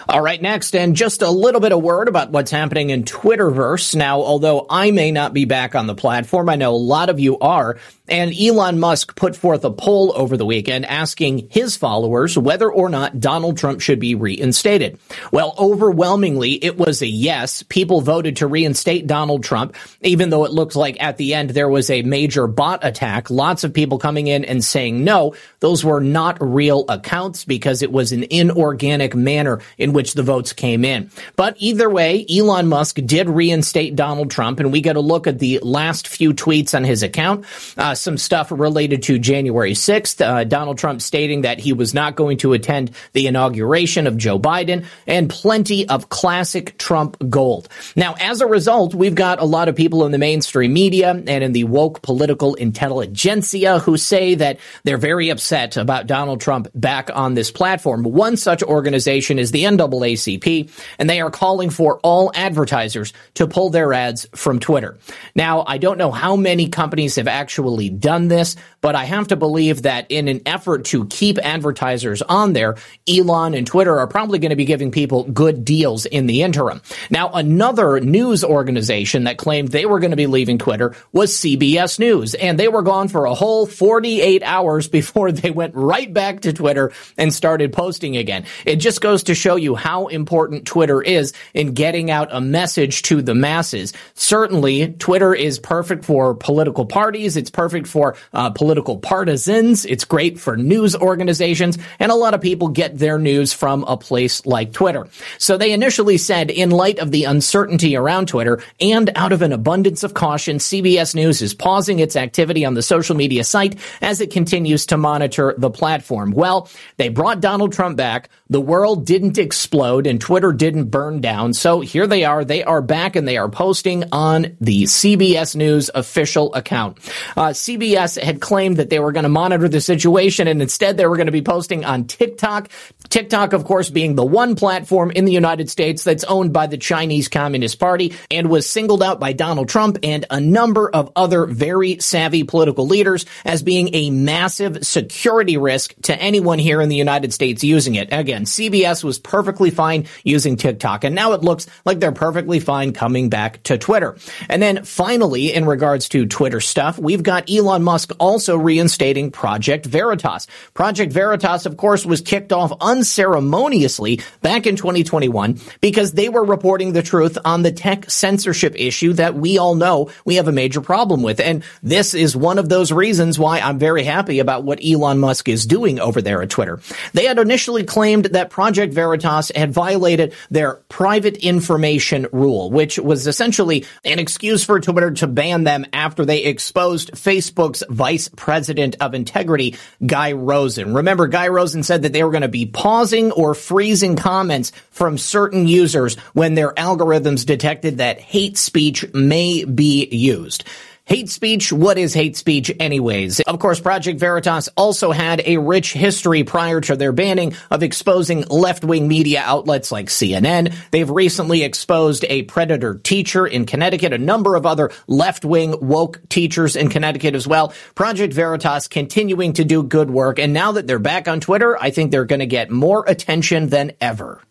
All 0.08 0.20
right, 0.20 0.40
next, 0.40 0.76
and 0.76 0.94
just 0.94 1.22
a 1.22 1.30
little 1.30 1.60
bit 1.60 1.72
of 1.72 1.82
word 1.82 2.08
about 2.08 2.30
what's 2.30 2.50
happening 2.50 2.90
in 2.90 3.04
Twitterverse. 3.04 3.94
Now, 3.96 4.20
although 4.20 4.66
I 4.70 4.92
may 4.92 5.10
not 5.10 5.34
be 5.34 5.44
back 5.44 5.74
on 5.74 5.86
the 5.86 5.94
platform, 5.94 6.48
I 6.48 6.56
know 6.56 6.74
a 6.74 6.76
lot 6.76 7.10
of 7.10 7.18
you 7.18 7.38
are, 7.38 7.78
and 8.08 8.32
Elon 8.38 8.78
Musk 8.78 9.16
put 9.16 9.36
forth 9.36 9.64
a 9.64 9.70
poll 9.70 10.12
over 10.14 10.36
the 10.36 10.46
weekend 10.46 10.86
asking 10.86 11.48
his 11.50 11.76
followers 11.76 12.38
whether 12.38 12.70
or 12.70 12.88
not 12.88 13.20
Donald 13.20 13.58
Trump 13.58 13.80
should 13.80 14.00
be 14.00 14.14
reinstated. 14.14 14.98
Well, 15.32 15.54
overwhelmingly, 15.58 16.52
it 16.64 16.76
was 16.76 17.02
a 17.02 17.06
yes. 17.06 17.62
People 17.64 18.00
voted 18.00 18.36
to 18.36 18.46
reinstate 18.46 19.06
Donald 19.06 19.44
Trump, 19.44 19.74
even 20.02 20.30
though 20.30 20.44
it 20.44 20.52
looked 20.52 20.76
like 20.76 21.02
at 21.02 21.16
the 21.16 21.34
end 21.34 21.50
there 21.50 21.68
was 21.68 21.90
a 21.90 22.02
major 22.02 22.46
bot 22.46 22.84
attack. 22.84 23.30
Lots 23.30 23.64
of 23.64 23.74
people 23.74 23.98
coming 23.98 24.26
in 24.26 24.44
and 24.44 24.64
saying 24.64 25.02
no. 25.02 25.34
Those 25.60 25.84
were 25.84 26.00
not 26.00 26.38
real 26.40 26.84
accounts 26.88 27.44
because 27.44 27.82
it 27.82 27.90
was 27.90 28.12
an 28.12 28.24
inorganic 28.30 29.14
manner 29.14 29.60
in 29.78 29.92
which 29.92 30.14
the 30.14 30.22
votes 30.22 30.52
came 30.52 30.84
in. 30.84 31.10
But 31.34 31.56
either 31.58 31.90
way, 31.90 32.24
Elon 32.30 32.68
Musk 32.68 32.98
did 33.04 33.28
reinstate 33.28 33.96
Donald 33.96 34.30
Trump, 34.30 34.60
and 34.60 34.70
we 34.70 34.80
get 34.80 34.96
a 34.96 35.00
look 35.00 35.26
at 35.26 35.38
the 35.38 35.58
last 35.62 36.06
few 36.06 36.32
tweets 36.32 36.74
on 36.74 36.84
his 36.84 37.02
account. 37.02 37.44
Uh, 37.76 37.94
some 37.96 38.16
stuff 38.18 38.50
related 38.50 39.02
to 39.04 39.18
January 39.18 39.72
6th, 39.72 40.24
uh, 40.24 40.44
Donald 40.44 40.78
Trump 40.78 41.02
stating 41.02 41.42
that 41.42 41.58
he 41.58 41.72
was 41.72 41.94
not 41.94 42.16
going 42.16 42.38
to 42.38 42.52
attend 42.52 42.90
the 43.12 43.26
inauguration 43.26 44.06
of 44.06 44.16
Joe 44.16 44.38
Biden, 44.38 44.84
and 45.06 45.28
plenty 45.28 45.88
of 45.88 46.08
classic 46.08 46.78
Trump 46.78 47.16
gold. 47.28 47.68
Now, 47.94 48.14
as 48.20 48.40
a 48.40 48.46
result, 48.46 48.94
we've 48.94 49.14
got 49.14 49.40
a 49.40 49.44
lot 49.44 49.68
of 49.68 49.76
people 49.76 50.04
in 50.04 50.12
the 50.12 50.18
mainstream 50.18 50.72
media 50.72 51.10
and 51.10 51.28
in 51.28 51.52
the 51.52 51.64
woke 51.64 52.02
political 52.02 52.54
intelligentsia 52.54 53.78
who 53.80 53.96
say 53.96 54.34
that 54.34 54.58
they're 54.84 54.98
very 54.98 55.30
upset 55.30 55.76
about 55.76 56.06
Donald 56.06 56.40
Trump 56.40 56.68
back 56.74 57.10
on 57.12 57.34
this 57.34 57.50
platform. 57.50 58.02
One 58.02 58.36
such 58.36 58.62
organization 58.62 59.38
is 59.38 59.50
the 59.50 59.64
NAACP, 59.64 60.70
and 60.98 61.08
they 61.08 61.20
are 61.20 61.30
calling 61.30 61.70
for 61.70 61.98
all 62.00 62.30
advertisers 62.34 63.12
to 63.34 63.46
pull 63.46 63.70
their 63.70 63.92
ads 63.92 64.26
from 64.34 64.60
Twitter. 64.60 64.96
Now, 65.34 65.64
I 65.66 65.78
don't 65.78 65.98
know 65.98 66.10
how 66.10 66.36
many 66.36 66.68
companies 66.68 67.16
have 67.16 67.28
actually 67.28 67.85
done 67.88 68.28
this, 68.28 68.56
but 68.86 68.94
I 68.94 69.02
have 69.02 69.26
to 69.26 69.36
believe 69.36 69.82
that 69.82 70.06
in 70.12 70.28
an 70.28 70.42
effort 70.46 70.84
to 70.84 71.06
keep 71.06 71.38
advertisers 71.38 72.22
on 72.22 72.52
there, 72.52 72.76
Elon 73.08 73.54
and 73.54 73.66
Twitter 73.66 73.98
are 73.98 74.06
probably 74.06 74.38
going 74.38 74.50
to 74.50 74.54
be 74.54 74.64
giving 74.64 74.92
people 74.92 75.24
good 75.24 75.64
deals 75.64 76.06
in 76.06 76.28
the 76.28 76.42
interim. 76.44 76.80
Now, 77.10 77.30
another 77.32 77.98
news 77.98 78.44
organization 78.44 79.24
that 79.24 79.38
claimed 79.38 79.72
they 79.72 79.86
were 79.86 79.98
going 79.98 80.12
to 80.12 80.16
be 80.16 80.28
leaving 80.28 80.58
Twitter 80.58 80.94
was 81.12 81.32
CBS 81.32 81.98
News, 81.98 82.36
and 82.36 82.60
they 82.60 82.68
were 82.68 82.82
gone 82.82 83.08
for 83.08 83.24
a 83.24 83.34
whole 83.34 83.66
48 83.66 84.44
hours 84.44 84.86
before 84.96 85.32
they 85.32 85.50
went 85.50 85.74
right 85.74 86.14
back 86.14 86.42
to 86.42 86.52
Twitter 86.52 86.92
and 87.18 87.34
started 87.34 87.72
posting 87.72 88.16
again. 88.16 88.44
It 88.64 88.76
just 88.76 89.00
goes 89.00 89.24
to 89.24 89.34
show 89.34 89.56
you 89.56 89.74
how 89.74 90.06
important 90.06 90.64
Twitter 90.64 91.02
is 91.02 91.32
in 91.54 91.72
getting 91.72 92.08
out 92.08 92.28
a 92.30 92.40
message 92.40 93.02
to 93.02 93.20
the 93.20 93.34
masses. 93.34 93.92
Certainly, 94.14 94.92
Twitter 95.00 95.34
is 95.34 95.58
perfect 95.58 96.04
for 96.04 96.34
political 96.36 96.86
parties. 96.86 97.36
It's 97.36 97.50
perfect 97.50 97.88
for 97.88 98.14
uh, 98.32 98.50
political 98.50 98.75
partisans. 98.82 99.84
It's 99.84 100.04
great 100.04 100.38
for 100.38 100.56
news 100.56 100.94
organizations. 100.94 101.78
And 101.98 102.12
a 102.12 102.14
lot 102.14 102.34
of 102.34 102.40
people 102.40 102.68
get 102.68 102.98
their 102.98 103.18
news 103.18 103.52
from 103.52 103.84
a 103.84 103.96
place 103.96 104.44
like 104.44 104.72
Twitter. 104.72 105.06
So 105.38 105.56
they 105.56 105.72
initially 105.72 106.18
said, 106.18 106.50
in 106.50 106.70
light 106.70 106.98
of 106.98 107.10
the 107.10 107.24
uncertainty 107.24 107.96
around 107.96 108.28
Twitter 108.28 108.62
and 108.80 109.10
out 109.14 109.32
of 109.32 109.42
an 109.42 109.52
abundance 109.52 110.02
of 110.02 110.14
caution, 110.14 110.58
CBS 110.58 111.14
News 111.14 111.42
is 111.42 111.54
pausing 111.54 111.98
its 111.98 112.16
activity 112.16 112.64
on 112.64 112.74
the 112.74 112.82
social 112.82 113.16
media 113.16 113.44
site 113.44 113.76
as 114.00 114.20
it 114.20 114.30
continues 114.30 114.86
to 114.86 114.96
monitor 114.96 115.54
the 115.56 115.70
platform. 115.70 116.32
Well, 116.32 116.68
they 116.96 117.08
brought 117.08 117.40
Donald 117.40 117.72
Trump 117.72 117.96
back. 117.96 118.28
The 118.48 118.60
world 118.60 119.06
didn't 119.06 119.38
explode 119.38 120.06
and 120.06 120.20
Twitter 120.20 120.52
didn't 120.52 120.84
burn 120.84 121.20
down. 121.20 121.54
So 121.54 121.80
here 121.80 122.06
they 122.06 122.24
are. 122.24 122.44
They 122.44 122.62
are 122.62 122.82
back 122.82 123.16
and 123.16 123.26
they 123.26 123.36
are 123.36 123.48
posting 123.48 124.04
on 124.12 124.56
the 124.60 124.84
CBS 124.84 125.56
News 125.56 125.90
official 125.94 126.54
account. 126.54 126.98
Uh, 127.36 127.48
CBS 127.48 128.20
had 128.20 128.40
claimed 128.40 128.55
that 128.74 128.90
they 128.90 128.98
were 128.98 129.12
going 129.12 129.24
to 129.24 129.28
monitor 129.28 129.68
the 129.68 129.80
situation 129.80 130.48
and 130.48 130.60
instead 130.60 130.96
they 130.96 131.06
were 131.06 131.16
going 131.16 131.26
to 131.26 131.32
be 131.32 131.42
posting 131.42 131.84
on 131.84 132.06
TikTok. 132.06 132.70
TikTok, 133.08 133.52
of 133.52 133.64
course, 133.64 133.90
being 133.90 134.14
the 134.14 134.24
one 134.24 134.54
platform 134.56 135.10
in 135.10 135.24
the 135.24 135.32
United 135.32 135.70
States 135.70 136.04
that's 136.04 136.24
owned 136.24 136.52
by 136.52 136.66
the 136.66 136.76
Chinese 136.76 137.28
Communist 137.28 137.78
Party 137.78 138.14
and 138.30 138.50
was 138.50 138.68
singled 138.68 139.02
out 139.02 139.20
by 139.20 139.32
Donald 139.32 139.68
Trump 139.68 139.98
and 140.02 140.26
a 140.30 140.40
number 140.40 140.88
of 140.90 141.10
other 141.16 141.46
very 141.46 141.98
savvy 141.98 142.44
political 142.44 142.86
leaders 142.86 143.26
as 143.44 143.62
being 143.62 143.90
a 143.94 144.10
massive 144.10 144.84
security 144.86 145.56
risk 145.56 145.94
to 146.02 146.20
anyone 146.20 146.58
here 146.58 146.80
in 146.80 146.88
the 146.88 146.96
United 146.96 147.32
States 147.32 147.62
using 147.64 147.94
it. 147.94 148.08
Again, 148.12 148.44
CBS 148.44 149.04
was 149.04 149.18
perfectly 149.18 149.70
fine 149.70 150.06
using 150.24 150.56
TikTok, 150.56 151.04
and 151.04 151.14
now 151.14 151.32
it 151.32 151.42
looks 151.42 151.66
like 151.84 152.00
they're 152.00 152.12
perfectly 152.12 152.60
fine 152.60 152.92
coming 152.92 153.28
back 153.28 153.62
to 153.64 153.78
Twitter. 153.78 154.16
And 154.48 154.62
then 154.62 154.84
finally, 154.84 155.52
in 155.52 155.64
regards 155.64 156.08
to 156.10 156.26
Twitter 156.26 156.60
stuff, 156.60 156.98
we've 156.98 157.22
got 157.22 157.50
Elon 157.50 157.82
Musk 157.82 158.12
also 158.18 158.56
reinstating 158.56 159.30
Project 159.30 159.86
Veritas. 159.86 160.46
Project 160.74 161.12
Veritas, 161.12 161.66
of 161.66 161.76
course, 161.76 162.04
was 162.06 162.20
kicked 162.20 162.52
off 162.52 162.72
unceremoniously 162.96 164.20
back 164.40 164.66
in 164.66 164.76
2021 164.76 165.60
because 165.80 166.12
they 166.12 166.28
were 166.28 166.44
reporting 166.44 166.92
the 166.92 167.02
truth 167.02 167.36
on 167.44 167.62
the 167.62 167.72
tech 167.72 168.10
censorship 168.10 168.74
issue 168.76 169.12
that 169.12 169.34
we 169.34 169.58
all 169.58 169.74
know 169.74 170.10
we 170.24 170.36
have 170.36 170.48
a 170.48 170.52
major 170.52 170.80
problem 170.80 171.22
with. 171.22 171.40
And 171.40 171.62
this 171.82 172.14
is 172.14 172.34
one 172.34 172.58
of 172.58 172.68
those 172.68 172.92
reasons 172.92 173.38
why 173.38 173.60
I'm 173.60 173.78
very 173.78 174.04
happy 174.04 174.38
about 174.38 174.64
what 174.64 174.80
Elon 174.84 175.18
Musk 175.18 175.48
is 175.48 175.66
doing 175.66 176.00
over 176.00 176.22
there 176.22 176.42
at 176.42 176.50
Twitter. 176.50 176.80
They 177.12 177.26
had 177.26 177.38
initially 177.38 177.84
claimed 177.84 178.26
that 178.26 178.50
Project 178.50 178.94
Veritas 178.94 179.52
had 179.54 179.72
violated 179.72 180.34
their 180.50 180.76
private 180.88 181.36
information 181.38 182.26
rule, 182.32 182.70
which 182.70 182.98
was 182.98 183.26
essentially 183.26 183.84
an 184.04 184.18
excuse 184.18 184.64
for 184.64 184.80
Twitter 184.80 185.10
to 185.10 185.26
ban 185.26 185.64
them 185.64 185.84
after 185.92 186.24
they 186.24 186.44
exposed 186.44 187.12
Facebook's 187.12 187.82
vice 187.90 188.28
president 188.36 188.96
of 189.00 189.14
integrity, 189.14 189.76
Guy 190.04 190.32
Rosen. 190.32 190.94
Remember, 190.94 191.26
Guy 191.26 191.48
Rosen 191.48 191.82
said 191.82 192.02
that 192.02 192.12
they 192.12 192.24
were 192.24 192.30
going 192.30 192.42
to 192.42 192.48
be 192.48 192.64
pausing 192.86 193.32
or 193.32 193.52
freezing 193.52 194.14
comments 194.14 194.70
from 194.92 195.18
certain 195.18 195.66
users 195.66 196.14
when 196.34 196.54
their 196.54 196.72
algorithms 196.74 197.44
detected 197.44 197.98
that 197.98 198.20
hate 198.20 198.56
speech 198.56 199.04
may 199.12 199.64
be 199.64 200.06
used. 200.06 200.62
Hate 201.08 201.30
speech, 201.30 201.72
what 201.72 201.98
is 201.98 202.14
hate 202.14 202.36
speech 202.36 202.72
anyways? 202.80 203.38
Of 203.38 203.60
course, 203.60 203.78
Project 203.78 204.18
Veritas 204.18 204.68
also 204.76 205.12
had 205.12 205.40
a 205.46 205.56
rich 205.58 205.92
history 205.92 206.42
prior 206.42 206.80
to 206.80 206.96
their 206.96 207.12
banning 207.12 207.54
of 207.70 207.84
exposing 207.84 208.42
left-wing 208.48 209.06
media 209.06 209.40
outlets 209.44 209.92
like 209.92 210.06
CNN. 210.08 210.74
They've 210.90 211.08
recently 211.08 211.62
exposed 211.62 212.24
a 212.28 212.42
predator 212.42 212.96
teacher 212.96 213.46
in 213.46 213.66
Connecticut, 213.66 214.14
a 214.14 214.18
number 214.18 214.56
of 214.56 214.66
other 214.66 214.90
left-wing 215.06 215.76
woke 215.80 216.28
teachers 216.28 216.74
in 216.74 216.88
Connecticut 216.88 217.36
as 217.36 217.46
well. 217.46 217.72
Project 217.94 218.34
Veritas 218.34 218.88
continuing 218.88 219.52
to 219.52 219.64
do 219.64 219.84
good 219.84 220.10
work. 220.10 220.40
And 220.40 220.52
now 220.52 220.72
that 220.72 220.88
they're 220.88 220.98
back 220.98 221.28
on 221.28 221.38
Twitter, 221.38 221.80
I 221.80 221.92
think 221.92 222.10
they're 222.10 222.24
going 222.24 222.40
to 222.40 222.46
get 222.46 222.72
more 222.72 223.04
attention 223.06 223.68
than 223.68 223.92
ever. 224.00 224.42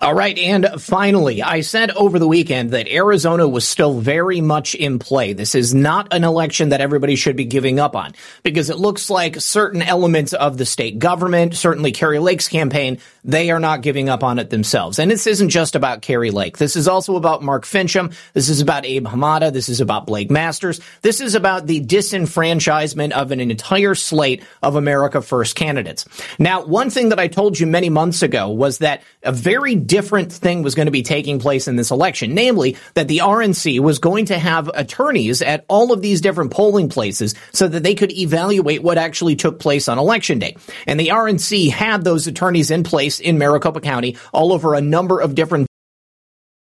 All 0.00 0.12
right. 0.12 0.36
And 0.36 0.66
finally, 0.78 1.40
I 1.40 1.60
said 1.60 1.92
over 1.92 2.18
the 2.18 2.26
weekend 2.26 2.72
that 2.72 2.88
Arizona 2.88 3.46
was 3.46 3.66
still 3.66 4.00
very 4.00 4.40
much 4.40 4.74
in 4.74 4.98
play. 4.98 5.34
This 5.34 5.54
is 5.54 5.72
not 5.72 6.12
an 6.12 6.24
election 6.24 6.70
that 6.70 6.80
everybody 6.80 7.14
should 7.14 7.36
be 7.36 7.44
giving 7.44 7.78
up 7.78 7.94
on 7.94 8.12
because 8.42 8.70
it 8.70 8.76
looks 8.76 9.08
like 9.08 9.40
certain 9.40 9.82
elements 9.82 10.32
of 10.32 10.58
the 10.58 10.66
state 10.66 10.98
government, 10.98 11.54
certainly 11.54 11.92
Kari 11.92 12.18
Lake's 12.18 12.48
campaign, 12.48 12.98
they 13.22 13.52
are 13.52 13.60
not 13.60 13.82
giving 13.82 14.08
up 14.08 14.24
on 14.24 14.40
it 14.40 14.50
themselves. 14.50 14.98
And 14.98 15.08
this 15.08 15.28
isn't 15.28 15.50
just 15.50 15.76
about 15.76 16.02
Kari 16.02 16.32
Lake. 16.32 16.58
This 16.58 16.74
is 16.74 16.88
also 16.88 17.14
about 17.14 17.44
Mark 17.44 17.64
Finchem. 17.64 18.12
This 18.32 18.48
is 18.48 18.60
about 18.60 18.84
Abe 18.84 19.06
Hamadeh. 19.06 19.52
This 19.52 19.68
is 19.68 19.80
about 19.80 20.06
Blake 20.06 20.30
Masters. 20.30 20.80
This 21.02 21.20
is 21.20 21.36
about 21.36 21.68
the 21.68 21.80
disenfranchisement 21.80 23.12
of 23.12 23.30
an 23.30 23.38
entire 23.38 23.94
slate 23.94 24.42
of 24.60 24.74
America 24.74 25.22
First 25.22 25.54
candidates. 25.54 26.04
Now, 26.40 26.64
one 26.64 26.90
thing 26.90 27.10
that 27.10 27.20
I 27.20 27.28
told 27.28 27.60
you 27.60 27.68
many 27.68 27.90
months 27.90 28.22
ago 28.22 28.50
was 28.50 28.78
that 28.78 29.04
a 29.22 29.30
very 29.30 29.83
different 29.86 30.32
thing 30.32 30.62
was 30.62 30.74
going 30.74 30.86
to 30.86 30.92
be 30.92 31.02
taking 31.02 31.38
place 31.38 31.68
in 31.68 31.76
this 31.76 31.90
election, 31.90 32.34
namely 32.34 32.76
that 32.94 33.08
the 33.08 33.18
RNC 33.18 33.80
was 33.80 33.98
going 33.98 34.26
to 34.26 34.38
have 34.38 34.68
attorneys 34.74 35.42
at 35.42 35.64
all 35.68 35.92
of 35.92 36.02
these 36.02 36.20
different 36.20 36.50
polling 36.50 36.88
places 36.88 37.34
so 37.52 37.68
that 37.68 37.82
they 37.82 37.94
could 37.94 38.12
evaluate 38.12 38.82
what 38.82 38.98
actually 38.98 39.36
took 39.36 39.58
place 39.58 39.88
on 39.88 39.98
election 39.98 40.38
day. 40.38 40.56
And 40.86 40.98
the 40.98 41.08
RNC 41.08 41.70
had 41.70 42.04
those 42.04 42.26
attorneys 42.26 42.70
in 42.70 42.84
place 42.84 43.20
in 43.20 43.38
Maricopa 43.38 43.80
County 43.80 44.16
all 44.32 44.52
over 44.52 44.74
a 44.74 44.80
number 44.80 45.20
of 45.20 45.34
different 45.34 45.66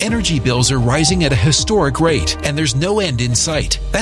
Energy 0.00 0.40
bills 0.40 0.72
are 0.72 0.80
rising 0.80 1.22
at 1.22 1.32
a 1.32 1.36
historic 1.36 2.00
rate, 2.00 2.36
and 2.44 2.58
there's 2.58 2.74
no 2.74 2.98
end 2.98 3.20
in 3.20 3.34
sight. 3.34 3.78
That's 3.92 4.01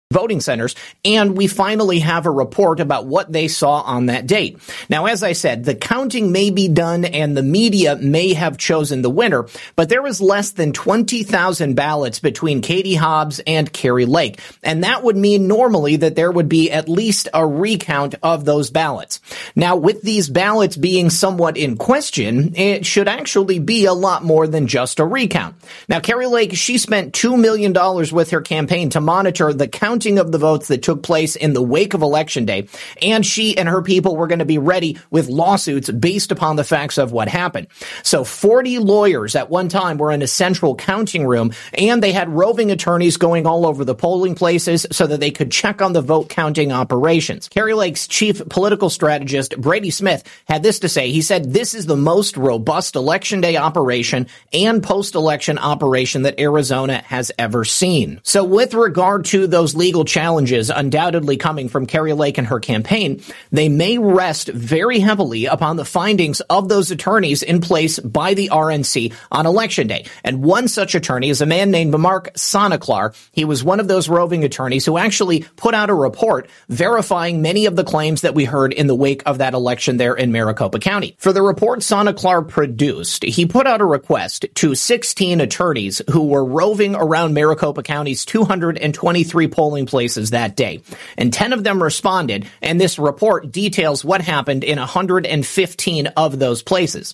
Voting 0.11 0.41
centers, 0.41 0.75
and 1.05 1.37
we 1.37 1.47
finally 1.47 1.99
have 1.99 2.25
a 2.25 2.31
report 2.31 2.81
about 2.81 3.05
what 3.05 3.31
they 3.31 3.47
saw 3.47 3.79
on 3.81 4.07
that 4.07 4.27
date. 4.27 4.59
Now, 4.89 5.05
as 5.05 5.23
I 5.23 5.31
said, 5.31 5.63
the 5.63 5.73
counting 5.73 6.33
may 6.33 6.49
be 6.49 6.67
done 6.67 7.05
and 7.05 7.35
the 7.35 7.41
media 7.41 7.95
may 7.95 8.33
have 8.33 8.57
chosen 8.57 9.01
the 9.01 9.09
winner, 9.09 9.47
but 9.77 9.87
there 9.87 10.01
was 10.01 10.19
less 10.19 10.51
than 10.51 10.73
20,000 10.73 11.75
ballots 11.75 12.19
between 12.19 12.61
Katie 12.61 12.95
Hobbs 12.95 13.39
and 13.47 13.71
Kari 13.71 14.05
Lake, 14.05 14.41
and 14.61 14.83
that 14.83 15.01
would 15.01 15.15
mean 15.15 15.47
normally 15.47 15.95
that 15.95 16.17
there 16.17 16.31
would 16.31 16.49
be 16.49 16.69
at 16.69 16.89
least 16.89 17.29
a 17.33 17.47
recount 17.47 18.15
of 18.21 18.43
those 18.43 18.69
ballots. 18.69 19.21
Now, 19.55 19.77
with 19.77 20.01
these 20.01 20.27
ballots 20.27 20.75
being 20.75 21.09
somewhat 21.09 21.55
in 21.55 21.77
question, 21.77 22.53
it 22.55 22.85
should 22.85 23.07
actually 23.07 23.59
be 23.59 23.85
a 23.85 23.93
lot 23.93 24.25
more 24.25 24.45
than 24.45 24.67
just 24.67 24.99
a 24.99 25.05
recount. 25.05 25.55
Now, 25.87 26.01
Kari 26.01 26.27
Lake, 26.27 26.53
she 26.55 26.77
spent 26.77 27.13
$2 27.13 27.39
million 27.39 27.73
with 28.13 28.31
her 28.31 28.41
campaign 28.41 28.89
to 28.89 28.99
monitor 28.99 29.53
the 29.53 29.69
counting 29.69 30.00
of 30.05 30.31
the 30.31 30.37
votes 30.37 30.67
that 30.67 30.83
took 30.83 31.03
place 31.03 31.35
in 31.35 31.53
the 31.53 31.61
wake 31.61 31.93
of 31.93 32.01
election 32.01 32.45
day, 32.45 32.67
and 33.01 33.25
she 33.25 33.57
and 33.57 33.69
her 33.69 33.81
people 33.81 34.15
were 34.15 34.27
going 34.27 34.39
to 34.39 34.45
be 34.45 34.57
ready 34.57 34.97
with 35.09 35.27
lawsuits 35.27 35.89
based 35.89 36.31
upon 36.31 36.55
the 36.55 36.63
facts 36.63 36.97
of 36.97 37.11
what 37.11 37.27
happened. 37.27 37.67
So 38.03 38.23
40 38.23 38.79
lawyers 38.79 39.35
at 39.35 39.49
one 39.49 39.69
time 39.69 39.97
were 39.97 40.11
in 40.11 40.21
a 40.21 40.27
central 40.27 40.75
counting 40.75 41.27
room, 41.27 41.53
and 41.73 42.01
they 42.01 42.11
had 42.11 42.29
roving 42.29 42.71
attorneys 42.71 43.17
going 43.17 43.45
all 43.45 43.65
over 43.65 43.85
the 43.85 43.95
polling 43.95 44.35
places 44.35 44.87
so 44.91 45.05
that 45.07 45.19
they 45.19 45.31
could 45.31 45.51
check 45.51 45.81
on 45.81 45.93
the 45.93 46.01
vote 46.01 46.29
counting 46.29 46.71
operations. 46.71 47.47
Kari 47.49 47.73
Lake's 47.73 48.07
chief 48.07 48.41
political 48.49 48.89
strategist, 48.89 49.59
Brady 49.59 49.91
Smith, 49.91 50.23
had 50.45 50.63
this 50.63 50.79
to 50.79 50.89
say. 50.89 51.11
He 51.11 51.21
said, 51.21 51.53
this 51.53 51.73
is 51.73 51.85
the 51.85 51.97
most 51.97 52.37
robust 52.37 52.95
election 52.95 53.41
day 53.41 53.57
operation 53.57 54.27
and 54.53 54.81
post-election 54.81 55.57
operation 55.57 56.21
that 56.23 56.39
Arizona 56.39 57.01
has 57.05 57.31
ever 57.37 57.65
seen. 57.65 58.21
So 58.23 58.43
with 58.43 58.73
regard 58.73 59.25
to 59.25 59.47
those 59.47 59.75
legal 59.75 59.90
challenges 60.05 60.69
undoubtedly 60.69 61.37
coming 61.37 61.69
from 61.69 61.85
Kari 61.85 62.13
Lake 62.13 62.37
and 62.37 62.47
her 62.47 62.59
campaign, 62.59 63.21
they 63.51 63.69
may 63.69 63.97
rest 63.97 64.47
very 64.47 64.99
heavily 64.99 65.45
upon 65.45 65.75
the 65.75 65.85
findings 65.85 66.39
of 66.41 66.69
those 66.69 66.91
attorneys 66.91 67.43
in 67.43 67.61
place 67.61 67.99
by 67.99 68.33
the 68.33 68.49
RNC 68.49 69.13
on 69.31 69.45
election 69.45 69.87
day. 69.87 70.05
And 70.23 70.43
one 70.43 70.67
such 70.67 70.95
attorney 70.95 71.29
is 71.29 71.41
a 71.41 71.45
man 71.45 71.71
named 71.71 71.97
Mark 71.97 72.33
Sonnenklar. 72.35 73.15
He 73.31 73.45
was 73.45 73.63
one 73.63 73.79
of 73.79 73.87
those 73.87 74.09
roving 74.09 74.43
attorneys 74.43 74.85
who 74.85 74.97
actually 74.97 75.41
put 75.55 75.73
out 75.73 75.89
a 75.89 75.93
report 75.93 76.49
verifying 76.69 77.41
many 77.41 77.65
of 77.65 77.75
the 77.75 77.83
claims 77.83 78.21
that 78.21 78.35
we 78.35 78.45
heard 78.45 78.73
in 78.73 78.87
the 78.87 78.95
wake 78.95 79.23
of 79.25 79.39
that 79.39 79.53
election 79.53 79.97
there 79.97 80.15
in 80.15 80.31
Maricopa 80.31 80.79
County. 80.79 81.15
For 81.19 81.33
the 81.33 81.41
report 81.41 81.79
Sonnenklar 81.79 82.47
produced, 82.47 83.23
he 83.23 83.45
put 83.45 83.67
out 83.67 83.81
a 83.81 83.85
request 83.85 84.45
to 84.55 84.75
16 84.75 85.41
attorneys 85.41 86.01
who 86.09 86.27
were 86.27 86.45
roving 86.45 86.95
around 86.95 87.33
Maricopa 87.33 87.83
County's 87.83 88.25
223 88.25 89.47
polling 89.47 89.80
polling 89.81 89.85
places 89.85 90.31
that 90.31 90.55
day. 90.55 90.81
And 91.17 91.33
10 91.33 91.53
of 91.53 91.63
them 91.63 91.81
responded, 91.81 92.47
and 92.61 92.79
this 92.79 92.99
report 92.99 93.51
details 93.51 94.05
what 94.05 94.21
happened 94.21 94.63
in 94.63 94.79
115 94.79 96.07
of 96.07 96.39
those 96.39 96.63
places. 96.63 97.13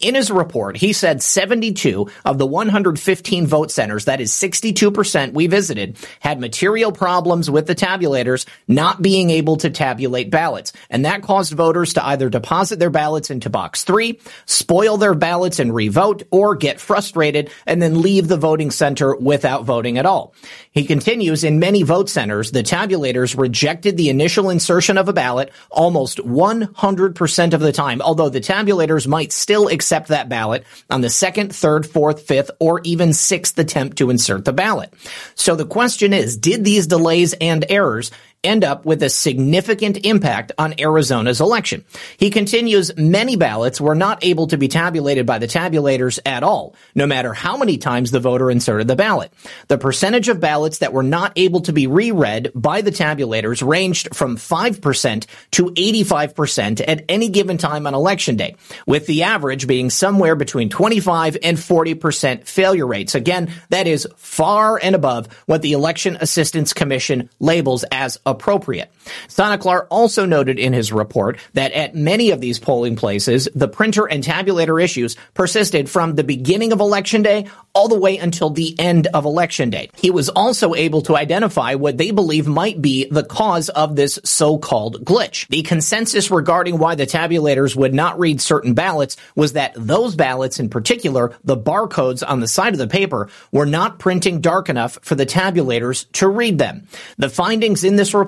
In 0.00 0.14
his 0.14 0.30
report, 0.30 0.76
he 0.76 0.92
said 0.92 1.22
72 1.22 2.08
of 2.24 2.38
the 2.38 2.46
115 2.46 3.46
vote 3.46 3.70
centers, 3.70 4.06
that 4.06 4.20
is 4.20 4.32
62% 4.32 5.32
we 5.32 5.46
visited, 5.46 5.96
had 6.20 6.40
material 6.40 6.92
problems 6.92 7.50
with 7.50 7.66
the 7.66 7.74
tabulators 7.74 8.46
not 8.68 9.02
being 9.02 9.30
able 9.30 9.56
to 9.56 9.70
tabulate 9.70 10.30
ballots. 10.30 10.72
And 10.90 11.04
that 11.04 11.22
caused 11.22 11.52
voters 11.52 11.94
to 11.94 12.04
either 12.04 12.28
deposit 12.28 12.78
their 12.78 12.90
ballots 12.90 13.30
into 13.30 13.50
box 13.50 13.84
three, 13.84 14.20
spoil 14.46 14.96
their 14.96 15.14
ballots 15.14 15.58
and 15.58 15.74
revote, 15.74 16.22
or 16.30 16.56
get 16.56 16.80
frustrated 16.80 17.50
and 17.66 17.80
then 17.80 18.02
leave 18.02 18.28
the 18.28 18.36
voting 18.36 18.70
center 18.70 19.14
without 19.16 19.64
voting 19.64 19.98
at 19.98 20.06
all. 20.06 20.34
He 20.70 20.84
continues, 20.84 21.44
in 21.44 21.58
many 21.58 21.82
vote 21.82 22.05
centers, 22.08 22.50
the 22.50 22.62
tabulators 22.62 23.38
rejected 23.38 23.96
the 23.96 24.08
initial 24.08 24.50
insertion 24.50 24.98
of 24.98 25.08
a 25.08 25.12
ballot 25.12 25.50
almost 25.70 26.18
100% 26.18 27.52
of 27.52 27.60
the 27.60 27.72
time, 27.72 28.00
although 28.00 28.28
the 28.28 28.40
tabulators 28.40 29.06
might 29.06 29.32
still 29.32 29.68
accept 29.68 30.08
that 30.08 30.28
ballot 30.28 30.64
on 30.90 31.00
the 31.00 31.10
second, 31.10 31.54
third, 31.54 31.86
fourth, 31.86 32.22
fifth, 32.22 32.50
or 32.60 32.80
even 32.84 33.12
sixth 33.12 33.58
attempt 33.58 33.98
to 33.98 34.10
insert 34.10 34.44
the 34.44 34.52
ballot. 34.52 34.92
So 35.34 35.56
the 35.56 35.66
question 35.66 36.12
is, 36.12 36.36
did 36.36 36.64
these 36.64 36.86
delays 36.86 37.34
and 37.34 37.64
errors 37.68 38.10
end 38.46 38.64
up 38.64 38.86
with 38.86 39.02
a 39.02 39.10
significant 39.10 40.06
impact 40.06 40.52
on 40.56 40.74
Arizona's 40.78 41.40
election. 41.40 41.84
He 42.16 42.30
continues, 42.30 42.96
many 42.96 43.36
ballots 43.36 43.80
were 43.80 43.94
not 43.94 44.24
able 44.24 44.46
to 44.48 44.56
be 44.56 44.68
tabulated 44.68 45.26
by 45.26 45.38
the 45.38 45.46
tabulators 45.46 46.18
at 46.24 46.42
all, 46.42 46.74
no 46.94 47.06
matter 47.06 47.34
how 47.34 47.56
many 47.56 47.78
times 47.78 48.10
the 48.10 48.20
voter 48.20 48.50
inserted 48.50 48.88
the 48.88 48.96
ballot. 48.96 49.32
The 49.68 49.78
percentage 49.78 50.28
of 50.28 50.40
ballots 50.40 50.78
that 50.78 50.92
were 50.92 51.02
not 51.02 51.32
able 51.36 51.60
to 51.62 51.72
be 51.72 51.86
reread 51.86 52.52
by 52.54 52.80
the 52.80 52.90
tabulators 52.90 53.66
ranged 53.66 54.14
from 54.14 54.36
5% 54.36 55.26
to 55.52 55.64
85% 55.66 56.84
at 56.86 57.04
any 57.08 57.28
given 57.28 57.58
time 57.58 57.86
on 57.86 57.94
election 57.94 58.36
day, 58.36 58.56
with 58.86 59.06
the 59.06 59.24
average 59.24 59.66
being 59.66 59.90
somewhere 59.90 60.36
between 60.36 60.70
25 60.70 61.36
and 61.42 61.58
40% 61.58 62.46
failure 62.46 62.86
rates. 62.86 63.14
Again, 63.14 63.50
that 63.70 63.86
is 63.86 64.06
far 64.16 64.78
and 64.82 64.94
above 64.94 65.28
what 65.46 65.62
the 65.62 65.72
Election 65.72 66.16
Assistance 66.20 66.72
Commission 66.72 67.28
labels 67.40 67.84
as 67.90 68.18
appropriate. 68.36 68.92
Sonnenklar 69.28 69.86
also 69.90 70.26
noted 70.26 70.58
in 70.58 70.72
his 70.72 70.92
report 70.92 71.38
that 71.54 71.72
at 71.72 71.94
many 71.94 72.30
of 72.30 72.40
these 72.40 72.58
polling 72.58 72.96
places, 72.96 73.48
the 73.54 73.68
printer 73.68 74.04
and 74.04 74.22
tabulator 74.22 74.82
issues 74.82 75.16
persisted 75.32 75.88
from 75.88 76.14
the 76.14 76.24
beginning 76.24 76.72
of 76.72 76.80
election 76.80 77.22
day 77.22 77.46
all 77.72 77.88
the 77.88 77.98
way 77.98 78.18
until 78.18 78.50
the 78.50 78.78
end 78.78 79.06
of 79.08 79.24
election 79.24 79.70
day. 79.70 79.90
He 79.96 80.10
was 80.10 80.28
also 80.28 80.74
able 80.74 81.02
to 81.02 81.16
identify 81.16 81.74
what 81.74 81.96
they 81.96 82.10
believe 82.10 82.46
might 82.46 82.80
be 82.80 83.06
the 83.10 83.24
cause 83.24 83.68
of 83.68 83.96
this 83.96 84.18
so-called 84.24 85.04
glitch. 85.04 85.46
The 85.48 85.62
consensus 85.62 86.30
regarding 86.30 86.78
why 86.78 86.94
the 86.94 87.06
tabulators 87.06 87.76
would 87.76 87.94
not 87.94 88.18
read 88.18 88.40
certain 88.40 88.74
ballots 88.74 89.16
was 89.34 89.54
that 89.54 89.72
those 89.76 90.14
ballots 90.14 90.58
in 90.58 90.68
particular, 90.68 91.36
the 91.44 91.56
barcodes 91.56 92.22
on 92.26 92.40
the 92.40 92.48
side 92.48 92.72
of 92.72 92.78
the 92.78 92.86
paper, 92.86 93.28
were 93.52 93.66
not 93.66 93.98
printing 93.98 94.40
dark 94.40 94.68
enough 94.68 94.98
for 95.02 95.14
the 95.14 95.26
tabulators 95.26 96.10
to 96.12 96.28
read 96.28 96.58
them. 96.58 96.86
The 97.18 97.30
findings 97.30 97.84
in 97.84 97.96
this 97.96 98.14
report 98.14 98.25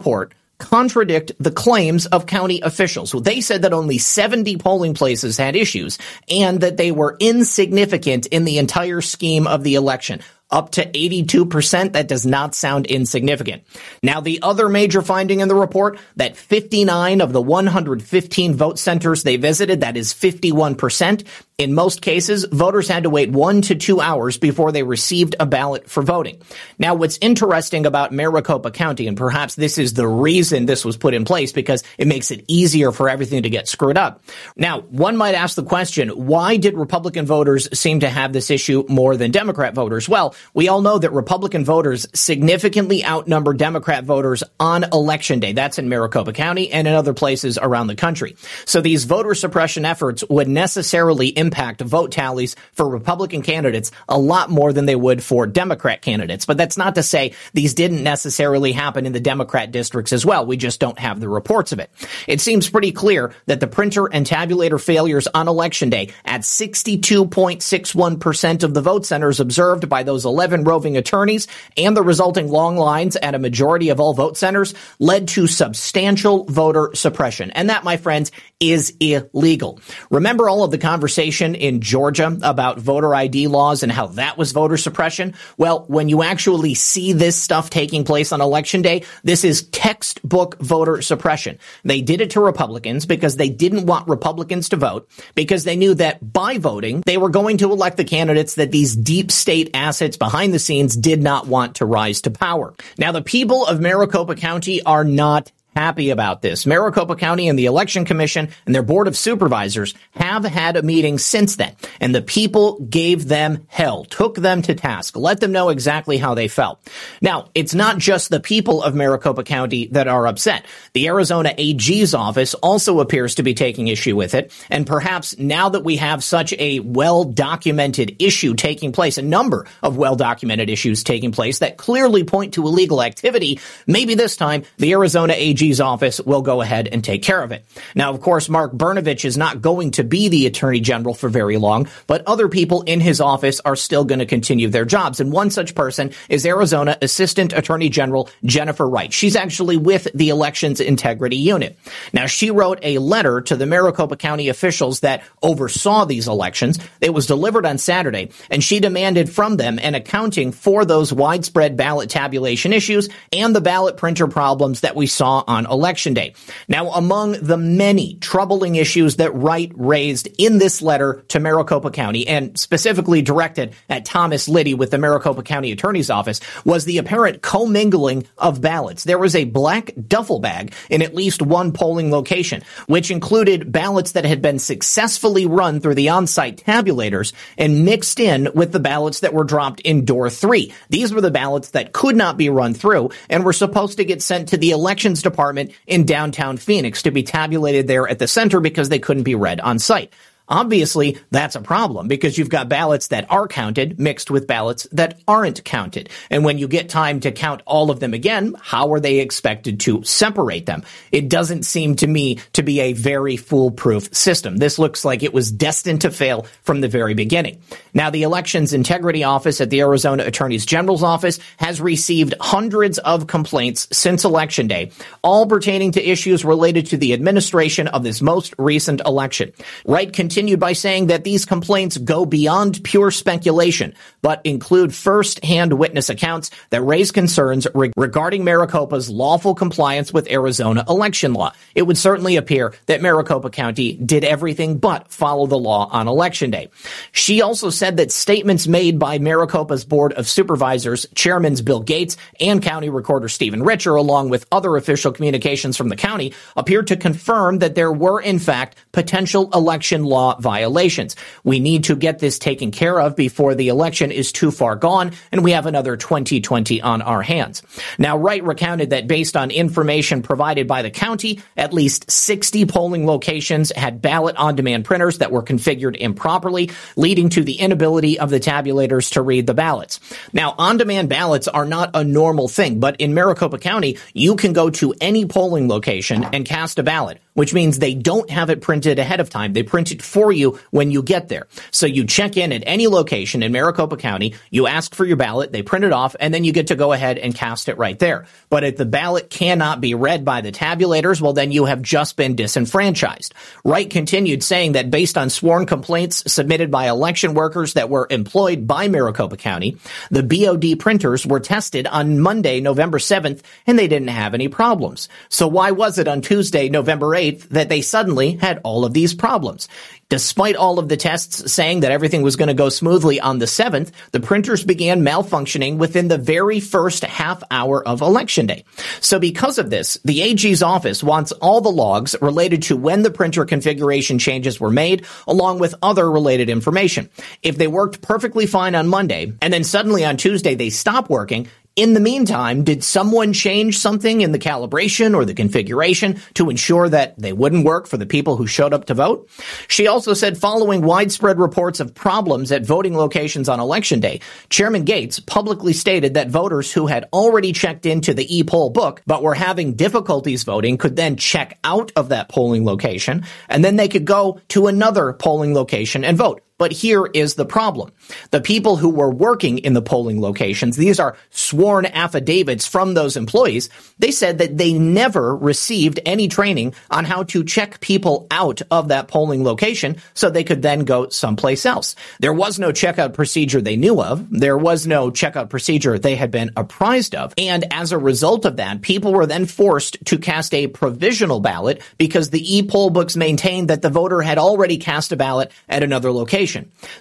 contradict 0.59 1.33
the 1.39 1.51
claims 1.51 2.07
of 2.07 2.27
county 2.27 2.61
officials. 2.61 3.13
They 3.13 3.41
said 3.41 3.63
that 3.63 3.73
only 3.73 3.99
70 3.99 4.57
polling 4.59 4.95
places 4.95 5.37
had 5.37 5.57
issues 5.57 5.99
and 6.29 6.61
that 6.61 6.77
they 6.77 6.91
were 6.91 7.17
insignificant 7.21 8.27
in 8.27 8.45
the 8.45 8.59
entire 8.59 9.01
scheme 9.01 9.47
of 9.47 9.63
the 9.63 9.77
election 9.77 10.21
up 10.51 10.71
to 10.73 10.91
82%. 10.91 11.93
That 11.93 12.09
does 12.09 12.27
not 12.27 12.55
sound 12.55 12.87
insignificant. 12.87 13.65
Now, 14.03 14.21
the 14.21 14.41
other 14.43 14.69
major 14.69 15.03
finding 15.03 15.41
in 15.41 15.49
the 15.49 15.55
report 15.55 15.99
that 16.17 16.37
59 16.37 17.21
of 17.21 17.33
the 17.33 17.43
115 17.43 18.55
vote 18.55 18.79
centers 18.79 19.23
they 19.23 19.37
visited, 19.37 19.83
that 19.83 19.97
is 19.97 20.15
51%. 20.15 21.25
In 21.59 21.75
most 21.75 22.03
cases, 22.03 22.45
voters 22.45 22.87
had 22.87 23.03
to 23.03 23.11
wait 23.11 23.33
one 23.33 23.63
to 23.63 23.75
two 23.75 24.01
hours 24.01 24.39
before 24.39 24.71
they 24.71 24.85
received 24.85 25.35
a 25.41 25.45
ballot 25.47 25.91
for 25.91 26.05
voting. 26.05 26.41
Now, 26.79 26.95
what's 26.95 27.19
interesting 27.21 27.85
about 27.85 28.13
Maricopa 28.13 28.71
County, 28.71 29.09
and 29.09 29.17
perhaps 29.17 29.57
this 29.57 29.77
is 29.77 29.93
the 29.93 30.07
reason 30.07 30.67
this 30.67 30.85
was 30.85 30.97
put 30.97 31.15
in 31.15 31.25
place 31.25 31.51
because 31.51 31.83
it 31.99 32.07
makes 32.07 32.31
it 32.31 32.45
easier 32.47 32.93
for 32.93 33.09
everything 33.09 33.43
to 33.43 33.51
get 33.51 33.67
screwed 33.67 33.99
up. 33.99 34.23
Now, 34.55 34.83
one 34.83 35.17
might 35.17 35.35
ask 35.35 35.57
the 35.57 35.65
question, 35.65 36.11
why 36.11 36.59
did 36.59 36.75
Republican 36.75 37.27
voters 37.27 37.77
seem 37.77 37.99
to 38.01 38.09
have 38.09 38.33
this 38.33 38.53
issue 38.53 38.85
more 38.89 39.17
than 39.17 39.33
Democrat 39.33 39.75
voters? 39.75 40.09
Well, 40.09 40.37
we 40.55 40.69
all 40.69 40.81
know 40.81 40.99
that 40.99 41.11
Republican 41.11 41.65
voters 41.65 42.07
significantly 42.15 43.05
outnumber 43.05 43.53
Democrat 43.53 44.05
voters 44.05 44.45
on 44.61 44.85
election 44.85 45.41
day. 45.41 45.55
That's 45.55 45.81
in 45.81 45.89
Maricopa 45.89 46.35
County 46.35 46.71
and 46.71 46.87
in 46.87 46.95
other 46.95 47.15
places 47.15 47.59
around 47.61 47.89
the 47.89 47.97
country. 47.97 48.37
So 48.65 48.81
these 48.81 49.07
voter 49.07 49.35
suppression 49.35 49.85
efforts 49.85 50.23
would 50.31 50.47
necessarily 50.47 51.37
vote 51.51 52.13
tallies 52.13 52.57
for 52.73 52.89
Republican 52.89 53.43
candidates 53.43 53.91
a 54.09 54.19
lot 54.19 54.51
more 54.51 54.73
than 54.73 54.87
they 54.87 54.97
would 54.97 55.23
for 55.23 55.47
Democrat 55.47 56.03
candidates. 56.03 56.47
But 56.47 56.57
that's 56.57 56.77
not 56.77 56.97
to 56.97 57.03
say 57.03 57.35
these 57.53 57.75
didn't 57.75 58.03
necessarily 58.03 58.73
happen 58.73 59.07
in 59.07 59.13
the 59.13 59.21
Democrat 59.21 59.71
districts 59.71 60.13
as 60.13 60.27
well. 60.27 60.47
We 60.47 60.57
just 60.57 60.81
don't 60.81 60.99
have 60.99 61.21
the 61.21 61.29
reports 61.29 61.73
of 61.73 61.79
it. 61.79 61.91
It 62.27 62.41
seems 62.41 62.69
pretty 62.69 62.93
clear 62.93 63.35
that 63.47 63.61
the 63.61 63.67
printer 63.67 64.07
and 64.07 64.27
tabulator 64.27 64.83
failures 64.83 65.29
on 65.33 65.49
election 65.49 65.91
day 65.91 66.11
at 66.25 66.43
62.61% 66.43 68.63
of 68.63 68.75
the 68.75 68.83
vote 68.83 69.07
centers 69.07 69.41
observed 69.41 69.89
by 69.89 70.03
those 70.03 70.25
11 70.25 70.65
roving 70.65 70.97
attorneys 70.97 71.47
and 71.77 71.97
the 71.97 72.03
resulting 72.03 72.49
long 72.49 72.77
lines 72.77 73.17
at 73.17 73.35
a 73.35 73.39
majority 73.39 73.91
of 73.91 74.01
all 74.01 74.15
vote 74.15 74.37
centers 74.37 74.75
led 74.99 75.29
to 75.29 75.47
substantial 75.47 76.45
voter 76.45 76.91
suppression. 76.95 77.51
And 77.53 77.71
that, 77.71 77.85
my 77.85 77.97
friends, 77.97 78.33
is 78.61 78.95
illegal. 79.01 79.81
Remember 80.11 80.49
all 80.49 80.65
of 80.65 80.71
the 80.71 80.79
conversation 80.79 81.38
in 81.41 81.81
Georgia 81.81 82.37
about 82.43 82.79
voter 82.79 83.15
ID 83.15 83.47
laws 83.47 83.83
and 83.83 83.93
how 83.93 84.09
that 84.09 84.37
was 84.37 84.53
voter 84.53 84.77
suppression? 84.77 85.35
Well, 85.57 85.85
when 85.89 86.09
you 86.09 86.23
actually 86.23 86.75
see 86.75 87.13
this 87.13 87.37
stuff 87.41 87.71
taking 87.71 88.05
place 88.05 88.33
on 88.33 88.41
election 88.41 88.83
day, 88.83 89.05
this 89.23 89.45
is 89.45 89.63
textbook 89.69 90.59
voter 90.61 91.03
suppression. 91.03 91.59
They 91.85 92.01
did 92.01 92.21
it 92.21 92.31
to 92.31 92.41
Republicans 92.41 93.07
because 93.07 93.37
they 93.37 93.49
didn't 93.49 93.87
want 93.87 94.09
Republicans 94.09 94.69
to 94.71 94.77
vote 94.77 95.09
because 95.35 95.65
they 95.65 95.77
knew 95.77 95.95
that 95.95 96.33
by 96.33 96.59
voting, 96.59 97.03
they 97.07 97.19
were 97.19 97.31
going 97.31 97.59
to 97.59 97.71
elect 97.71 97.97
the 97.97 98.05
candidates 98.05 98.55
that 98.57 98.73
these 98.73 98.97
deep 98.97 99.31
state 99.31 99.71
assets 99.75 100.17
behind 100.17 100.53
the 100.53 100.59
scenes 100.59 100.97
did 100.97 101.23
not 101.23 101.47
want 101.47 101.77
to 101.77 101.87
rise 101.87 102.23
to 102.23 102.31
power. 102.31 102.75
Now, 102.99 103.13
the 103.13 103.23
people 103.23 103.67
of 103.67 103.81
Maricopa 103.81 104.35
County 104.35 104.83
are 104.83 105.05
not 105.05 105.53
happy 105.79 106.11
about 106.11 106.43
this. 106.43 106.67
Maricopa 106.67 107.15
County 107.15 107.49
and 107.49 107.57
the 107.57 107.67
Election 107.67 108.05
Commission 108.05 108.49
and 108.67 108.75
their 108.75 108.83
Board 108.83 109.07
of 109.07 109.17
Supervisors 109.17 109.95
have 110.11 110.45
had 110.45 110.77
a 110.77 110.83
meeting 110.83 111.19
since 111.19 111.55
then, 111.55 111.77
and 112.01 112.13
the 112.13 112.21
people 112.21 112.81
gave 112.81 113.29
them 113.29 113.65
hell, 113.69 114.05
took 114.05 114.35
them 114.35 114.61
to 114.63 114.75
task, 114.75 115.17
let 115.17 115.39
them 115.39 115.53
know 115.53 115.69
exactly 115.69 116.19
how 116.19 116.35
they 116.35 116.49
felt. 116.49 116.81
Now, 117.23 117.51
it's 117.55 117.75
not 117.75 117.99
just 117.99 118.29
the 118.29 118.41
people 118.41 118.83
of 118.83 118.97
Maricopa 118.97 119.45
County 119.45 119.87
that 119.93 120.09
are 120.09 120.27
upset. 120.27 120.67
The 120.95 121.07
Arizona 121.07 121.55
AG's 121.57 122.13
office 122.13 122.55
also 122.55 122.99
appears 122.99 123.37
to 123.37 123.45
be 123.45 123.55
taking 123.55 123.87
issue 123.87 124.17
with 124.17 124.35
it, 124.35 124.51
and 124.71 124.85
perhaps 124.85 125.39
now 125.39 125.69
that 125.69 125.85
we 125.85 125.99
have 125.99 126.25
such 126.25 126.53
a 126.55 126.81
well-documented 126.81 128.17
issue 128.19 128.55
taking 128.55 128.91
place, 128.91 129.17
a 129.17 129.23
number 129.23 129.65
of 129.85 129.97
well-documented 129.97 130.69
issues 130.71 131.05
taking 131.05 131.31
place 131.31 131.61
that 131.61 131.77
clearly 131.77 132.25
point 132.25 132.55
to 132.55 132.67
illegal 132.67 133.01
activity, 133.01 133.61
maybe 133.87 134.17
this 134.17 134.37
time 134.37 134.65
the 134.79 134.93
Arizona 134.93 135.35
AG 135.37 135.68
Office 135.81 136.21
will 136.21 136.43
go 136.43 136.61
ahead 136.63 136.89
and 136.89 137.05
take 137.05 137.23
care 137.23 137.43
of 137.43 137.53
it. 137.53 137.65
Now, 137.95 138.13
of 138.13 138.21
course, 138.21 138.49
Mark 138.49 138.73
Brnovich 138.73 139.25
is 139.25 139.37
not 139.37 139.61
going 139.61 139.93
to 139.93 140.05
be 140.05 140.29
the 140.29 140.47
attorney 140.47 140.81
general 140.81 141.15
for 141.15 141.29
very 141.29 141.57
long, 141.57 141.89
but 142.07 142.23
other 142.27 142.49
people 142.49 142.83
in 142.83 143.01
his 143.01 143.21
office 143.21 143.61
are 143.61 143.77
still 143.77 144.05
going 144.05 144.19
to 144.21 144.27
continue 144.27 144.69
their 144.69 144.85
jobs. 144.85 145.21
And 145.21 145.31
one 145.31 145.51
such 145.51 145.75
person 145.75 146.13
is 146.29 146.47
Arizona 146.47 146.97
Assistant 147.03 147.53
Attorney 147.53 147.89
General 147.89 148.29
Jennifer 148.45 148.89
Wright. 148.89 149.13
She's 149.13 149.37
actually 149.37 149.77
with 149.77 150.09
the 150.15 150.31
Elections 150.31 150.81
Integrity 150.81 151.37
Unit. 151.37 151.79
Now, 152.13 152.27
she 152.27 152.51
wrote 152.51 152.79
a 152.83 152.99
letter 152.99 153.41
to 153.43 153.57
the 153.57 153.67
Maricopa 153.67 154.17
County 154.17 154.49
officials 154.49 155.01
that 155.01 155.23
oversaw 155.43 156.05
these 156.05 156.29
elections. 156.29 156.79
It 157.01 157.15
was 157.15 157.27
delivered 157.27 157.67
on 157.67 157.79
Saturday, 157.79 158.31
and 158.51 158.63
she 158.65 158.81
demanded 158.81 159.31
from 159.31 159.57
them 159.57 159.79
an 159.81 159.95
accounting 159.95 160.53
for 160.53 160.85
those 160.85 161.13
widespread 161.13 161.77
ballot 161.77 162.11
tabulation 162.11 162.73
issues 162.73 163.09
and 163.33 163.55
the 163.55 163.61
ballot 163.61 163.97
printer 163.97 164.27
problems 164.27 164.81
that 164.81 164.97
we 164.97 165.07
saw 165.07 165.45
on 165.47 165.58
on 165.59 165.67
election 165.71 166.15
day. 166.15 166.35
Now, 166.69 166.91
among 166.91 167.33
the 167.33 167.57
many 167.57 168.15
troubling 168.21 168.77
issues 168.77 169.17
that 169.17 169.35
Wright 169.35 169.73
raised 169.75 170.29
in 170.39 170.59
this 170.59 170.81
letter 170.81 171.25
to 171.29 171.41
Maricopa 171.41 171.91
County 171.91 172.27
and 172.27 172.59
specifically 172.59 173.23
directed 173.23 173.75
at 173.89 174.05
Thomas 174.05 174.49
Liddy 174.49 174.75
with 174.75 174.91
the 174.91 174.99
Maricopa 174.99 175.43
County 175.43 175.73
Attorney's 175.73 176.11
Office 176.11 176.41
was 176.65 176.85
the 176.85 176.99
apparent 176.99 177.43
commingling 177.43 178.27
of 178.39 178.61
ballots. 178.61 179.05
There 179.05 179.19
was 179.19 179.35
a 179.35 179.45
black 179.45 179.91
duffel 180.07 180.39
bag 180.39 180.73
in 180.89 181.03
at 181.03 181.15
least 181.15 181.43
one 181.43 181.73
polling 181.73 182.11
location, 182.13 182.63
which 182.87 183.11
included 183.11 183.73
ballots 183.73 184.13
that 184.13 184.25
had 184.25 184.41
been 184.41 184.61
successfully 184.61 185.45
run 185.47 185.81
through 185.81 185.97
the 185.97 186.11
on-site 186.11 186.63
tabulators 186.65 187.33
and 187.57 187.85
mixed 187.85 188.21
in 188.21 188.49
with 188.55 188.71
the 188.71 188.81
ballots 188.81 189.21
that 189.21 189.35
were 189.35 189.45
dropped 189.45 189.81
in 189.81 190.05
door 190.05 190.31
three. 190.31 190.73
These 190.89 191.13
were 191.13 191.21
the 191.21 191.33
ballots 191.33 191.71
that 191.71 191.93
could 191.93 192.15
not 192.15 192.37
be 192.37 192.49
run 192.49 192.75
through 192.75 193.11
and 193.29 193.45
were 193.45 193.53
supposed 193.53 193.97
to 193.99 194.05
get 194.05 194.23
sent 194.23 194.51
to 194.51 194.57
the 194.57 194.71
elections 194.71 195.21
department 195.23 195.38
in 195.87 196.05
downtown 196.05 196.57
Phoenix 196.57 197.03
to 197.03 197.11
be 197.11 197.23
tabulated 197.23 197.87
there 197.87 198.09
at 198.09 198.19
the 198.19 198.29
center 198.29 198.61
because 198.61 198.89
they 198.89 198.99
couldn't 198.99 199.23
be 199.23 199.35
read 199.35 199.61
on 199.61 199.79
site. 199.79 200.13
Obviously, 200.49 201.19
that's 201.31 201.57
a 201.57 201.61
problem 201.61 202.09
because 202.09 202.39
you've 202.39 202.49
got 202.49 202.69
ballots 202.69 203.09
that 203.09 203.31
are 203.31 203.47
counted 203.47 203.99
mixed 203.99 204.31
with 204.31 204.47
ballots 204.47 204.87
that 204.93 205.21
aren't 205.29 205.65
counted. 205.65 206.09
And 206.31 206.45
when 206.45 206.59
you 206.59 206.69
get 206.69 206.89
time 206.89 207.21
to 207.21 207.33
count 207.33 207.63
all 207.67 207.91
of 207.91 208.01
them 208.01 208.15
again, 208.15 208.57
how 208.61 208.93
are 208.93 209.01
they 209.01 209.19
expected 209.19 209.81
to 209.81 210.03
separate 210.03 210.67
them? 210.67 210.83
It 211.13 211.29
doesn't 211.29 211.65
seem 211.65 211.97
to 211.97 212.07
me 212.07 212.37
to 212.55 212.63
be 212.63 212.81
a 212.81 212.95
very 212.95 213.37
foolproof 213.37 214.15
system. 214.15 214.57
This 214.57 214.79
looks 214.79 215.05
like 215.05 215.23
it 215.23 215.35
was 215.35 215.53
destined 215.53 216.01
to 216.03 216.11
fail 216.11 216.47
from 216.63 216.81
the 216.81 216.89
very 216.89 217.15
beginning. 217.15 217.61
Now, 217.93 218.11
the 218.11 218.23
Elections 218.23 218.73
Integrity 218.73 219.25
Office 219.25 219.61
at 219.61 219.71
the 219.71 219.81
Arizona 219.81 220.25
Attorney 220.25 220.59
General's 220.59 221.03
Office 221.03 221.39
has 221.59 221.81
received 221.81 222.35
hundreds 222.41 222.99
of 222.99 223.27
complaints 223.27 223.87
since 223.93 224.25
Election 224.25 224.67
Day, 224.67 224.93
all 225.23 225.47
pertaining 225.47 225.93
to 225.93 226.03
issues 226.03 226.45
related 226.45 226.87
to 226.87 226.97
the 226.97 227.13
administration 227.13 227.87
of 227.89 228.03
this 228.03 228.23
most 228.23 228.55
recent 228.59 229.01
election. 229.05 229.53
Wright 229.85 230.13
continues 230.13 230.38
continued 230.39 230.61
by 230.61 230.73
saying 230.73 231.09
that 231.09 231.25
these 231.25 231.45
complaints 231.45 231.99
go 231.99 232.25
beyond 232.25 232.85
pure 232.85 233.11
speculation, 233.11 233.93
but 234.23 234.41
include 234.45 234.95
first-hand 234.95 235.73
witness 235.73 236.09
accounts 236.09 236.53
that 236.71 236.81
raise 236.83 237.11
concerns 237.11 237.67
re- 237.75 237.91
regarding 237.97 238.45
Maricopa's 238.45 239.11
lawful 239.11 239.53
compliance 239.53 240.13
with 240.13 240.31
Arizona 240.31 240.85
election 240.89 241.33
law. 241.33 241.53
It 241.75 241.83
would 241.83 241.99
certainly 241.99 242.37
appear 242.37 242.73
that 242.87 243.03
Maricopa 243.03 243.51
County 243.51 243.95
did 243.95 244.23
everything 244.23 244.79
but 244.79 245.11
follow 245.11 245.49
the 245.49 245.59
law 245.59 245.89
on 245.91 246.07
election 246.07 246.53
day. 246.53 246.71
She 247.11 247.43
also 247.43 247.69
said 247.69 247.97
that 247.97 248.13
statements 248.13 248.69
made 248.69 248.97
by 248.97 249.19
Maricopa's 249.19 249.85
Board 249.85 250.13
of 250.13 250.29
Supervisors, 250.29 251.05
Chairman's 251.17 251.63
Bill 251.63 251.81
Gates, 251.81 252.17
and 252.39 252.63
County 252.63 252.91
Recorder 252.91 253.29
Stephen 253.29 253.65
Richer, 253.65 253.97
along 253.97 254.29
with 254.29 254.47
other 254.53 254.77
official 254.77 255.11
communications 255.11 255.77
from 255.77 255.89
the 255.89 255.97
county, 255.97 256.33
appeared 256.57 256.87
to 256.87 256.97
confirm 256.97 257.59
that 257.59 257.75
there 257.75 257.91
were, 257.91 258.21
in 258.21 258.39
fact, 258.39 258.77
potential 258.93 259.51
election 259.53 260.05
law 260.05 260.28
violations. 260.37 261.17
We 261.45 261.61
need 261.61 261.85
to 261.85 261.97
get 261.97 262.19
this 262.19 262.39
taken 262.39 262.71
care 262.71 263.01
of 263.01 263.17
before 263.17 263.55
the 263.55 263.69
election 263.69 264.13
is 264.13 264.33
too 264.33 264.51
far 264.51 264.77
gone 264.77 265.13
and 265.33 265.43
we 265.43 265.53
have 265.53 265.67
another 265.67 265.97
2020 265.97 266.81
on 266.83 267.03
our 267.03 267.23
hands. 267.23 267.63
Now, 267.99 268.17
Wright 268.17 268.43
recounted 268.43 268.91
that 268.91 269.09
based 269.09 269.37
on 269.37 269.51
information 269.51 270.23
provided 270.23 270.69
by 270.69 270.83
the 270.83 270.91
county, 270.91 271.41
at 271.57 271.73
least 271.73 272.11
60 272.11 272.67
polling 272.67 273.07
locations 273.07 273.73
had 273.75 274.03
ballot 274.03 274.37
on 274.37 274.57
demand 274.57 274.85
printers 274.85 275.19
that 275.19 275.33
were 275.33 275.43
configured 275.43 275.97
improperly, 275.97 276.71
leading 276.97 277.29
to 277.31 277.43
the 277.43 277.55
inability 277.55 278.19
of 278.19 278.31
the 278.31 278.41
tabulators 278.41 279.13
to 279.13 279.23
read 279.23 279.47
the 279.47 279.55
ballots. 279.55 280.01
Now, 280.33 280.55
on 280.59 280.77
demand 280.77 281.09
ballots 281.09 281.49
are 281.49 281.65
not 281.65 281.91
a 281.95 282.05
normal 282.05 282.49
thing, 282.49 282.81
but 282.81 283.01
in 283.01 283.15
Maricopa 283.15 283.59
County, 283.59 283.99
you 284.13 284.37
can 284.37 284.53
go 284.53 284.71
to 284.71 284.95
any 285.01 285.27
polling 285.27 285.69
location 285.69 286.25
and 286.25 286.45
cast 286.45 286.79
a 286.79 286.83
ballot 286.83 287.21
which 287.39 287.55
means 287.55 287.79
they 287.79 287.95
don't 287.95 288.31
have 288.31 288.51
it 288.51 288.61
printed 288.61 288.99
ahead 288.99 289.21
of 289.21 289.31
time. 289.31 289.53
They 289.53 289.63
print 289.63 289.93
it 289.93 290.03
for 290.03 290.18
you 290.33 290.59
when 290.71 290.91
you 290.91 291.03
get 291.03 291.29
there. 291.29 291.47
So 291.71 291.87
you 291.87 292.05
check 292.05 292.37
in 292.37 292.53
at 292.53 292.63
any 292.67 292.89
location 292.89 293.43
in 293.43 293.53
Maricopa 293.53 293.97
County, 293.97 294.35
you 294.51 294.67
ask 294.67 294.95
for 294.95 295.05
your 295.05 295.17
ballot, 295.17 295.53
they 295.53 295.63
print 295.63 295.85
it 295.85 295.93
off, 295.93 296.17
and 296.19 296.33
then 296.33 296.45
you 296.45 296.53
get 296.53 296.69
to 296.69 296.77
go 296.77 296.93
ahead 296.93 297.19
and 297.19 297.35
cast 297.35 297.69
it 297.69 297.79
right 297.79 297.99
there. 297.99 298.27
But 298.51 298.65
if 298.65 298.77
the 298.77 298.85
ballot 298.85 299.31
cannot 299.31 299.81
be 299.81 299.95
read 299.95 300.25
by 300.25 300.41
the 300.41 300.53
tabulators, 300.53 301.21
well, 301.21 301.33
then 301.33 301.53
you 301.53 301.67
have 301.67 301.83
just 301.83 302.17
been 302.17 302.37
disenfranchised. 302.37 303.35
Wright 303.65 303.89
continued 303.89 304.43
saying 304.43 304.73
that 304.73 304.91
based 304.91 305.17
on 305.17 305.31
sworn 305.31 305.67
complaints 305.67 306.33
submitted 306.33 306.71
by 306.71 306.89
election 306.89 307.35
workers 307.35 307.75
that 307.75 307.91
were 307.91 308.07
employed 308.11 308.67
by 308.67 308.89
Maricopa 308.89 309.37
County, 309.37 309.79
the 310.11 310.23
BOD 310.23 310.79
printers 310.79 311.27
were 311.27 311.41
tested 311.41 311.87
on 311.87 312.21
Monday, 312.21 312.61
November 312.61 312.99
7th, 312.99 313.43
and 313.67 313.79
they 313.79 313.89
didn't 313.89 314.09
have 314.09 314.35
any 314.35 314.49
problems. 314.49 315.09
So 315.29 315.49
why 315.49 315.71
was 315.71 315.99
it 315.99 316.09
on 316.09 316.21
Tuesday, 316.21 316.69
November 316.69 317.09
8th, 317.09 317.49
that 317.49 317.69
they 317.69 317.83
suddenly 317.83 318.33
had 318.33 318.61
all 318.65 318.85
of 318.85 318.93
these 318.93 319.15
problems. 319.15 319.69
Despite 320.11 320.57
all 320.57 320.79
of 320.79 320.89
the 320.89 320.97
tests 320.97 321.53
saying 321.53 321.81
that 321.81 321.93
everything 321.93 322.23
was 322.23 322.37
going 322.37 322.49
to 322.49 322.55
go 322.55 322.71
smoothly 322.71 323.21
on 323.21 323.39
the 323.39 323.45
7th, 323.45 323.91
the 324.13 324.21
printers 324.21 324.65
began 324.65 325.03
malfunctioning 325.03 325.77
within 325.77 326.09
the 326.09 326.17
very 326.17 326.61
first 326.61 327.05
half 327.05 327.43
hour 327.51 327.87
of 327.87 328.01
election 328.01 328.47
day. 328.47 328.65
So 329.03 329.19
because 329.19 329.59
of 329.59 329.69
this, 329.69 329.99
the 330.07 330.23
AG's 330.23 330.63
office 330.63 331.05
wants 331.05 331.33
all 331.33 331.61
the 331.61 331.69
logs 331.69 332.17
related 332.23 332.63
to 332.65 332.77
when 332.77 333.03
the 333.03 333.11
printer 333.11 333.45
configuration 333.45 334.19
changes 334.19 334.59
were 334.59 334.71
made, 334.71 335.05
along 335.27 335.59
with 335.59 335.75
other 335.83 336.11
related 336.11 336.49
information. 336.49 337.11
If 337.43 337.59
they 337.59 337.69
worked 337.69 338.01
perfectly 338.01 338.47
fine 338.47 338.75
on 338.75 338.89
Monday, 338.89 339.35
and 339.43 339.53
then 339.53 339.63
suddenly 339.63 340.07
on 340.07 340.17
Tuesday 340.17 340.55
they 340.55 340.71
stop 340.71 341.11
working, 341.11 341.49
in 341.79 341.95
the 341.95 342.01
meantime, 342.01 342.65
did 342.65 342.83
someone 342.83 343.33
change 343.33 343.79
something 343.79 344.21
in 344.21 344.33
the 344.33 344.39
calibration 344.41 345.15
or 345.15 345.25
the 345.25 345.33
configuration 345.33 346.21
to 346.35 346.51
ensure 346.51 346.89
that 346.89 347.17
they 347.17 347.33
wouldn't 347.33 347.65
work 347.65 347.87
for 347.87 347.97
the 347.97 348.05
people 348.05 348.37
who 348.37 348.49
showed 348.49 348.75
up 348.75 348.87
to 348.87 348.95
vote? 348.95 349.31
She 349.69 349.87
also 349.87 350.13
said 350.13 350.37
following 350.37 350.83
widespread 350.83 351.39
reports 351.39 351.79
of 351.79 351.95
problems 351.95 352.51
at 352.51 352.67
voting 352.67 352.97
locations 352.97 353.49
on 353.49 353.61
election 353.61 354.01
day, 354.01 354.21
Chairman 354.51 354.83
Gates 354.83 355.21
publicly 355.21 355.73
stated 355.73 356.15
that 356.15 356.31
voters 356.31 356.73
who 356.73 356.89
had 356.89 357.09
already 357.13 357.53
checked 357.53 357.87
into 357.87 358.13
the 358.13 358.27
e-poll 358.37 358.71
book 358.71 359.01
but 359.07 359.23
were 359.23 359.35
having 359.35 359.75
difficulties 359.75 360.43
voting 360.43 360.79
could 360.79 360.97
then 360.97 361.15
check 361.15 361.61
out 361.63 361.93
of 361.95 362.09
that 362.09 362.29
polling 362.29 362.65
location 362.65 363.25
and 363.49 363.65
then 363.65 363.77
they 363.77 363.87
could 363.87 364.05
go 364.05 364.41
to 364.49 364.67
another 364.67 365.13
polling 365.13 365.55
location 365.55 366.05
and 366.05 366.19
vote. 366.19 366.43
But 366.59 366.73
here 366.73 367.07
is 367.07 367.37
the 367.37 367.47
problem. 367.47 367.93
The 368.31 368.41
people 368.41 368.77
who 368.77 368.91
were 368.91 369.11
working 369.11 369.59
in 369.59 369.75
the 369.75 369.83
polling 369.83 370.21
locations, 370.21 370.77
these 370.77 370.99
are 370.99 371.17
sworn 371.31 371.87
affidavits 371.87 372.67
from 372.67 372.95
those 372.95 373.17
employees, 373.17 373.71
they 374.01 374.11
said 374.11 374.39
that 374.39 374.59
they 374.59 374.73
never 374.73 375.37
received 375.37 376.01
any 376.05 376.27
training 376.27 376.75
on 376.91 377.05
how 377.05 377.23
to 377.25 377.45
check 377.45 377.81
people 377.81 378.27
out 378.33 378.61
of 378.73 378.89
that 378.89 379.07
polling 379.07 379.45
location 379.45 379.97
so 380.15 380.29
they 380.29 380.43
could 380.43 380.63
then 380.63 380.85
go 380.85 381.09
someplace 381.11 381.65
else. 381.65 381.95
There 382.19 382.33
was 382.33 382.59
no 382.59 382.73
checkout 382.73 383.15
procedure 383.15 383.61
they 383.61 383.77
knew 383.77 384.03
of. 384.03 384.27
There 384.31 384.59
was 384.59 384.87
no 384.87 385.13
checkout 385.13 385.51
procedure 385.51 385.97
they 385.97 386.17
had 386.17 386.33
been 386.33 386.51
apprised 386.57 387.15
of. 387.15 387.35
And 387.39 387.73
as 387.73 387.93
a 387.93 387.99
result 387.99 388.45
of 388.45 388.57
that, 388.57 388.83
people 388.83 389.13
were 389.13 389.27
then 389.27 389.47
forced 389.47 390.05
to 390.07 390.19
cast 390.19 390.53
a 390.55 390.67
provisional 390.67 391.39
ballot 391.39 391.83
because 391.99 392.31
the 392.31 392.57
e-poll 392.57 392.91
books 392.91 393.17
maintained 393.17 393.69
that 393.69 393.83
the 393.83 393.91
voter 393.91 394.23
had 394.23 394.39
already 394.39 394.79
cast 394.79 395.13
a 395.13 395.17
ballot 395.17 395.53
at 395.69 395.85
another 395.85 396.11
location. 396.11 396.48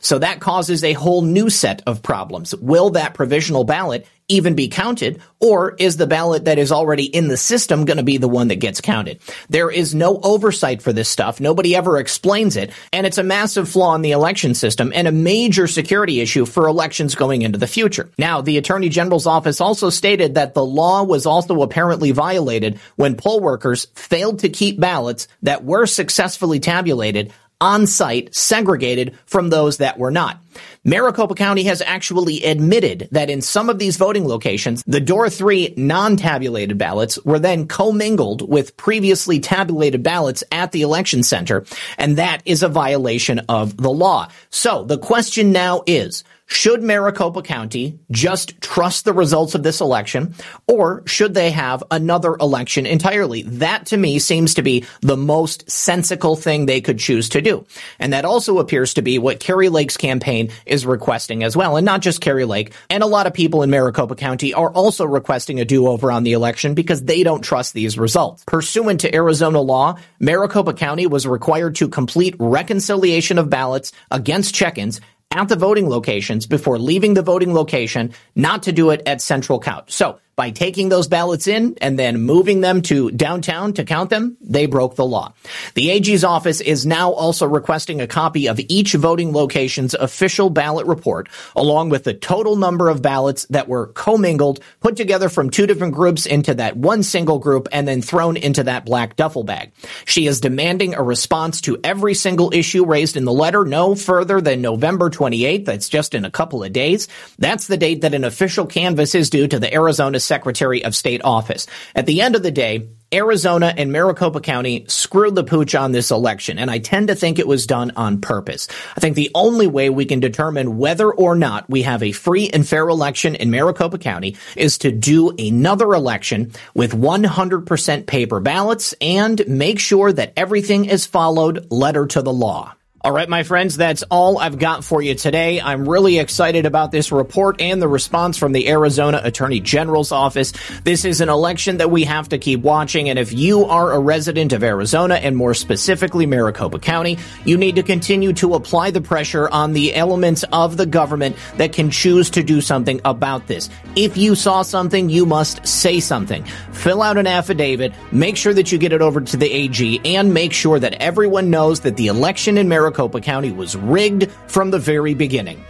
So 0.01 0.19
that 0.19 0.39
causes 0.39 0.83
a 0.83 0.93
whole 0.93 1.21
new 1.21 1.49
set 1.49 1.81
of 1.85 2.01
problems. 2.01 2.55
Will 2.55 2.91
that 2.91 3.13
provisional 3.13 3.63
ballot 3.63 4.05
even 4.29 4.55
be 4.55 4.67
counted, 4.67 5.21
or 5.39 5.73
is 5.75 5.95
the 5.95 6.07
ballot 6.07 6.45
that 6.45 6.57
is 6.57 6.71
already 6.71 7.05
in 7.05 7.29
the 7.29 7.37
system 7.37 7.85
going 7.85 7.97
to 7.97 8.03
be 8.03 8.17
the 8.17 8.27
one 8.27 8.49
that 8.49 8.57
gets 8.57 8.81
counted? 8.81 9.21
There 9.49 9.71
is 9.71 9.95
no 9.95 10.19
oversight 10.21 10.81
for 10.81 10.91
this 10.91 11.07
stuff. 11.07 11.39
Nobody 11.39 11.75
ever 11.75 11.97
explains 11.97 12.57
it, 12.57 12.71
and 12.91 13.07
it's 13.07 13.17
a 13.17 13.23
massive 13.23 13.69
flaw 13.69 13.95
in 13.95 14.01
the 14.01 14.11
election 14.11 14.53
system 14.53 14.91
and 14.93 15.07
a 15.07 15.13
major 15.13 15.65
security 15.65 16.19
issue 16.19 16.45
for 16.45 16.67
elections 16.67 17.15
going 17.15 17.41
into 17.41 17.57
the 17.57 17.67
future. 17.67 18.09
Now, 18.17 18.41
the 18.41 18.57
Attorney 18.57 18.89
General's 18.89 19.27
office 19.27 19.61
also 19.61 19.89
stated 19.89 20.35
that 20.35 20.53
the 20.53 20.65
law 20.65 21.03
was 21.03 21.25
also 21.25 21.61
apparently 21.61 22.11
violated 22.11 22.79
when 22.97 23.15
poll 23.15 23.39
workers 23.39 23.87
failed 23.95 24.39
to 24.39 24.49
keep 24.49 24.77
ballots 24.79 25.29
that 25.43 25.63
were 25.63 25.85
successfully 25.85 26.59
tabulated 26.59 27.31
on 27.59 27.87
site 27.87 28.35
segregated 28.35 29.17
from 29.25 29.49
those 29.49 29.77
that 29.77 29.97
were 29.97 30.11
not. 30.11 30.39
Maricopa 30.83 31.35
County 31.35 31.63
has 31.63 31.81
actually 31.81 32.43
admitted 32.43 33.09
that 33.11 33.29
in 33.29 33.41
some 33.41 33.69
of 33.69 33.77
these 33.77 33.97
voting 33.97 34.27
locations, 34.27 34.83
the 34.87 35.01
door 35.01 35.29
three 35.29 35.73
non-tabulated 35.75 36.77
ballots 36.77 37.23
were 37.25 37.39
then 37.39 37.67
commingled 37.67 38.47
with 38.47 38.77
previously 38.77 39.39
tabulated 39.39 40.01
ballots 40.01 40.43
at 40.51 40.71
the 40.71 40.81
election 40.83 41.23
center, 41.23 41.65
and 41.97 42.17
that 42.17 42.41
is 42.45 42.63
a 42.63 42.69
violation 42.69 43.39
of 43.49 43.75
the 43.77 43.91
law. 43.91 44.29
So 44.49 44.83
the 44.83 44.97
question 44.97 45.51
now 45.51 45.83
is, 45.85 46.23
Should 46.49 46.81
Maricopa 46.81 47.41
County 47.41 47.99
just 48.09 48.61
trust 48.61 49.03
the 49.03 49.11
results 49.11 49.53
of 49.53 49.63
this 49.63 49.81
election, 49.81 50.33
or 50.65 51.03
should 51.05 51.33
they 51.33 51.51
have 51.51 51.83
another 51.91 52.35
election 52.37 52.85
entirely? 52.85 53.41
That 53.41 53.87
to 53.87 53.97
me 53.97 54.17
seems 54.17 54.53
to 54.53 54.61
be 54.61 54.85
the 55.01 55.17
most 55.17 55.69
sensical 55.69 56.37
thing 56.37 56.65
they 56.65 56.79
could 56.79 56.99
choose 56.99 57.27
to 57.29 57.41
do. 57.41 57.65
And 57.99 58.13
that 58.13 58.23
also 58.23 58.59
appears 58.59 58.93
to 58.93 59.01
be 59.01 59.19
what 59.19 59.41
Kari 59.41 59.67
Lake's 59.67 59.97
campaign 59.97 60.49
is 60.65 60.85
requesting 60.85 61.43
as 61.43 61.57
well. 61.57 61.75
And 61.75 61.85
not 61.85 62.01
just 62.01 62.21
Kari 62.21 62.45
Lake, 62.45 62.73
and 62.89 63.03
a 63.03 63.07
lot 63.07 63.27
of 63.27 63.33
people 63.33 63.61
in 63.61 63.69
Maricopa 63.69 64.15
County 64.15 64.53
are 64.53 64.71
also 64.71 65.05
requesting 65.05 65.59
a 65.59 65.65
do-over 65.65 66.13
on 66.13 66.23
the 66.23 66.31
election 66.31 66.75
because 66.75 67.03
they 67.03 67.23
don't 67.23 67.41
trust 67.41 67.73
these 67.73 67.97
results. 67.97 68.45
Pursuant 68.47 69.01
to 69.01 69.13
Arizona 69.13 69.59
law, 69.59 69.97
Maricopa 70.21 70.73
County 70.73 71.07
was 71.07 71.27
required 71.27 71.75
to 71.75 71.89
complete 71.89 72.35
reconciliation 72.39 73.37
of 73.37 73.49
ballots 73.49 73.91
against 74.11 74.55
check-ins 74.55 75.01
at 75.31 75.49
the 75.49 75.55
voting 75.55 75.89
locations 75.89 76.45
before 76.45 76.79
leaving 76.79 77.13
the 77.13 77.21
voting 77.21 77.53
location, 77.53 78.13
not 78.35 78.63
to 78.63 78.71
do 78.71 78.89
it 78.89 79.01
at 79.05 79.21
central 79.21 79.59
count. 79.59 79.91
So 79.91 80.19
by 80.37 80.51
taking 80.51 80.87
those 80.89 81.07
ballots 81.07 81.47
in 81.47 81.75
and 81.81 81.97
then 81.97 82.21
moving 82.21 82.61
them 82.61 82.83
to 82.83 83.09
downtown 83.09 83.73
to 83.73 83.83
count 83.83 84.11
them, 84.11 84.37
they 84.39 84.67
broke 84.67 84.95
the 84.95 85.05
law. 85.05 85.33
The 85.73 85.89
AG's 85.89 86.23
office 86.23 86.61
is 86.61 86.85
now 86.85 87.11
also 87.11 87.47
requesting 87.47 88.01
a 88.01 88.07
copy 88.07 88.47
of 88.47 88.59
each 88.69 88.93
voting 88.93 89.33
location's 89.33 89.95
official 89.95 90.51
ballot 90.51 90.85
report, 90.85 91.27
along 91.55 91.89
with 91.89 92.03
the 92.03 92.13
total 92.13 92.55
number 92.55 92.87
of 92.87 93.01
ballots 93.01 93.47
that 93.49 93.67
were 93.67 93.87
commingled, 93.87 94.59
put 94.79 94.95
together 94.95 95.27
from 95.27 95.49
two 95.49 95.65
different 95.65 95.95
groups 95.95 96.27
into 96.27 96.53
that 96.53 96.77
one 96.77 97.01
single 97.01 97.39
group, 97.39 97.67
and 97.71 97.87
then 97.87 98.03
thrown 98.03 98.37
into 98.37 98.63
that 98.63 98.85
black 98.85 99.15
duffel 99.15 99.43
bag. 99.43 99.71
She 100.05 100.27
is 100.27 100.39
demanding 100.39 100.93
a 100.93 101.01
response 101.01 101.61
to 101.61 101.79
every 101.83 102.13
single 102.13 102.53
issue 102.53 102.85
raised 102.85 103.17
in 103.17 103.25
the 103.25 103.33
letter 103.33 103.65
no 103.65 103.95
further 103.95 104.39
than 104.39 104.61
November 104.61 105.09
28th. 105.09 105.65
That's 105.65 105.89
just 105.89 106.13
in 106.13 106.25
a 106.25 106.31
couple 106.31 106.63
of 106.63 106.71
days. 106.73 107.07
That's 107.39 107.65
the 107.65 107.77
date 107.77 108.01
that 108.01 108.13
an 108.13 108.23
official 108.23 108.67
canvass 108.67 109.15
is 109.15 109.31
due 109.31 109.47
to 109.47 109.57
the 109.57 109.73
Arizona 109.73 110.19
Secretary 110.27 110.83
of 110.83 110.95
State 110.95 111.21
office. 111.23 111.65
At 111.95 112.05
the 112.05 112.21
end 112.21 112.35
of 112.35 112.43
the 112.43 112.51
day, 112.51 112.89
Arizona 113.13 113.73
and 113.77 113.89
Maricopa 113.89 114.41
County 114.41 114.83
screwed 114.89 115.33
the 115.33 115.43
pooch 115.43 115.75
on 115.75 115.93
this 115.93 116.11
election, 116.11 116.59
and 116.59 116.69
I 116.69 116.79
tend 116.79 117.07
to 117.07 117.15
think 117.15 117.39
it 117.39 117.47
was 117.47 117.65
done 117.65 117.93
on 117.95 118.19
purpose. 118.19 118.67
I 118.97 118.99
think 118.99 119.15
the 119.15 119.31
only 119.33 119.65
way 119.65 119.89
we 119.89 120.05
can 120.05 120.19
determine 120.19 120.77
whether 120.77 121.09
or 121.09 121.33
not 121.35 121.69
we 121.69 121.83
have 121.83 122.03
a 122.03 122.11
free 122.11 122.49
and 122.49 122.67
fair 122.67 122.89
election 122.89 123.35
in 123.35 123.49
Maricopa 123.49 123.97
County 123.97 124.35
is 124.57 124.79
to 124.79 124.91
do 124.91 125.33
another 125.39 125.93
election 125.93 126.51
with 126.73 126.91
100% 126.91 128.07
paper 128.07 128.41
ballots 128.41 128.93
and 128.99 129.41
make 129.47 129.79
sure 129.79 130.11
that 130.11 130.33
everything 130.35 130.83
is 130.83 131.05
followed 131.05 131.71
letter 131.71 132.07
to 132.07 132.21
the 132.21 132.33
law. 132.33 132.73
All 133.01 133.11
right, 133.11 133.29
my 133.29 133.43
friends, 133.43 133.77
that's 133.77 134.01
all 134.09 134.39
I've 134.39 134.57
got 134.57 134.83
for 134.83 135.03
you 135.03 135.13
today. 135.13 135.61
I'm 135.61 135.87
really 135.87 136.17
excited 136.17 136.65
about 136.65 136.89
this 136.89 137.11
report 137.11 137.61
and 137.61 137.79
the 137.79 137.87
response 137.87 138.39
from 138.39 138.53
the 138.53 138.67
Arizona 138.69 139.21
Attorney 139.23 139.59
General's 139.59 140.11
office. 140.11 140.51
This 140.83 141.05
is 141.05 141.21
an 141.21 141.29
election 141.29 141.77
that 141.77 141.91
we 141.91 142.05
have 142.05 142.29
to 142.29 142.39
keep 142.39 142.61
watching, 142.61 143.07
and 143.07 143.19
if 143.19 143.33
you 143.33 143.65
are 143.65 143.91
a 143.91 143.99
resident 143.99 144.51
of 144.51 144.63
Arizona 144.63 145.13
and 145.13 145.37
more 145.37 145.53
specifically 145.53 146.25
Maricopa 146.25 146.79
County, 146.79 147.19
you 147.45 147.55
need 147.55 147.75
to 147.75 147.83
continue 147.83 148.33
to 148.33 148.55
apply 148.55 148.89
the 148.89 148.99
pressure 148.99 149.47
on 149.47 149.73
the 149.73 149.93
elements 149.93 150.43
of 150.51 150.75
the 150.75 150.87
government 150.87 151.35
that 151.57 151.73
can 151.73 151.91
choose 151.91 152.31
to 152.31 152.41
do 152.41 152.61
something 152.61 152.99
about 153.05 153.45
this. 153.45 153.69
If 153.95 154.17
you 154.17 154.33
saw 154.33 154.63
something, 154.63 155.07
you 155.07 155.27
must 155.27 155.67
say 155.67 155.99
something. 155.99 156.43
Fill 156.71 157.03
out 157.03 157.17
an 157.17 157.27
affidavit, 157.27 157.93
make 158.11 158.37
sure 158.37 158.55
that 158.55 158.71
you 158.71 158.79
get 158.79 158.91
it 158.91 159.03
over 159.03 159.21
to 159.21 159.37
the 159.37 159.51
AG, 159.51 160.01
and 160.03 160.33
make 160.33 160.51
sure 160.51 160.79
that 160.79 160.95
everyone 160.95 161.51
knows 161.51 161.81
that 161.81 161.95
the 161.95 162.07
election 162.07 162.57
in 162.57 162.67
Maricopa 162.67 162.96
Maricopa 162.97 163.21
County 163.21 163.51
was 163.51 163.77
rigged 163.77 164.31
from 164.47 164.71
the 164.71 164.79
very 164.79 165.13
beginning. 165.13 165.63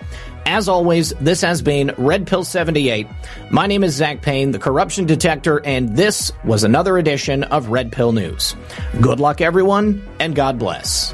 As 0.46 0.70
always, 0.70 1.10
this 1.20 1.42
has 1.42 1.62
been 1.62 1.94
Red 1.98 2.26
Pill 2.26 2.46
78. 2.46 3.06
My 3.52 3.68
name 3.68 3.84
is 3.84 3.96
Zak 3.96 4.22
Paine, 4.22 4.52
the 4.52 4.60
corruption 4.60 5.06
detector, 5.06 5.60
and 5.66 5.98
this 5.98 6.32
was 6.46 6.64
another 6.64 6.98
edition 6.98 7.44
of 7.44 7.68
Red 7.68 7.92
Pill 7.92 8.14
News. 8.14 8.56
Good 9.02 9.20
luck, 9.20 9.42
everyone, 9.42 10.08
and 10.22 10.36
God 10.36 10.58
bless. 10.58 11.14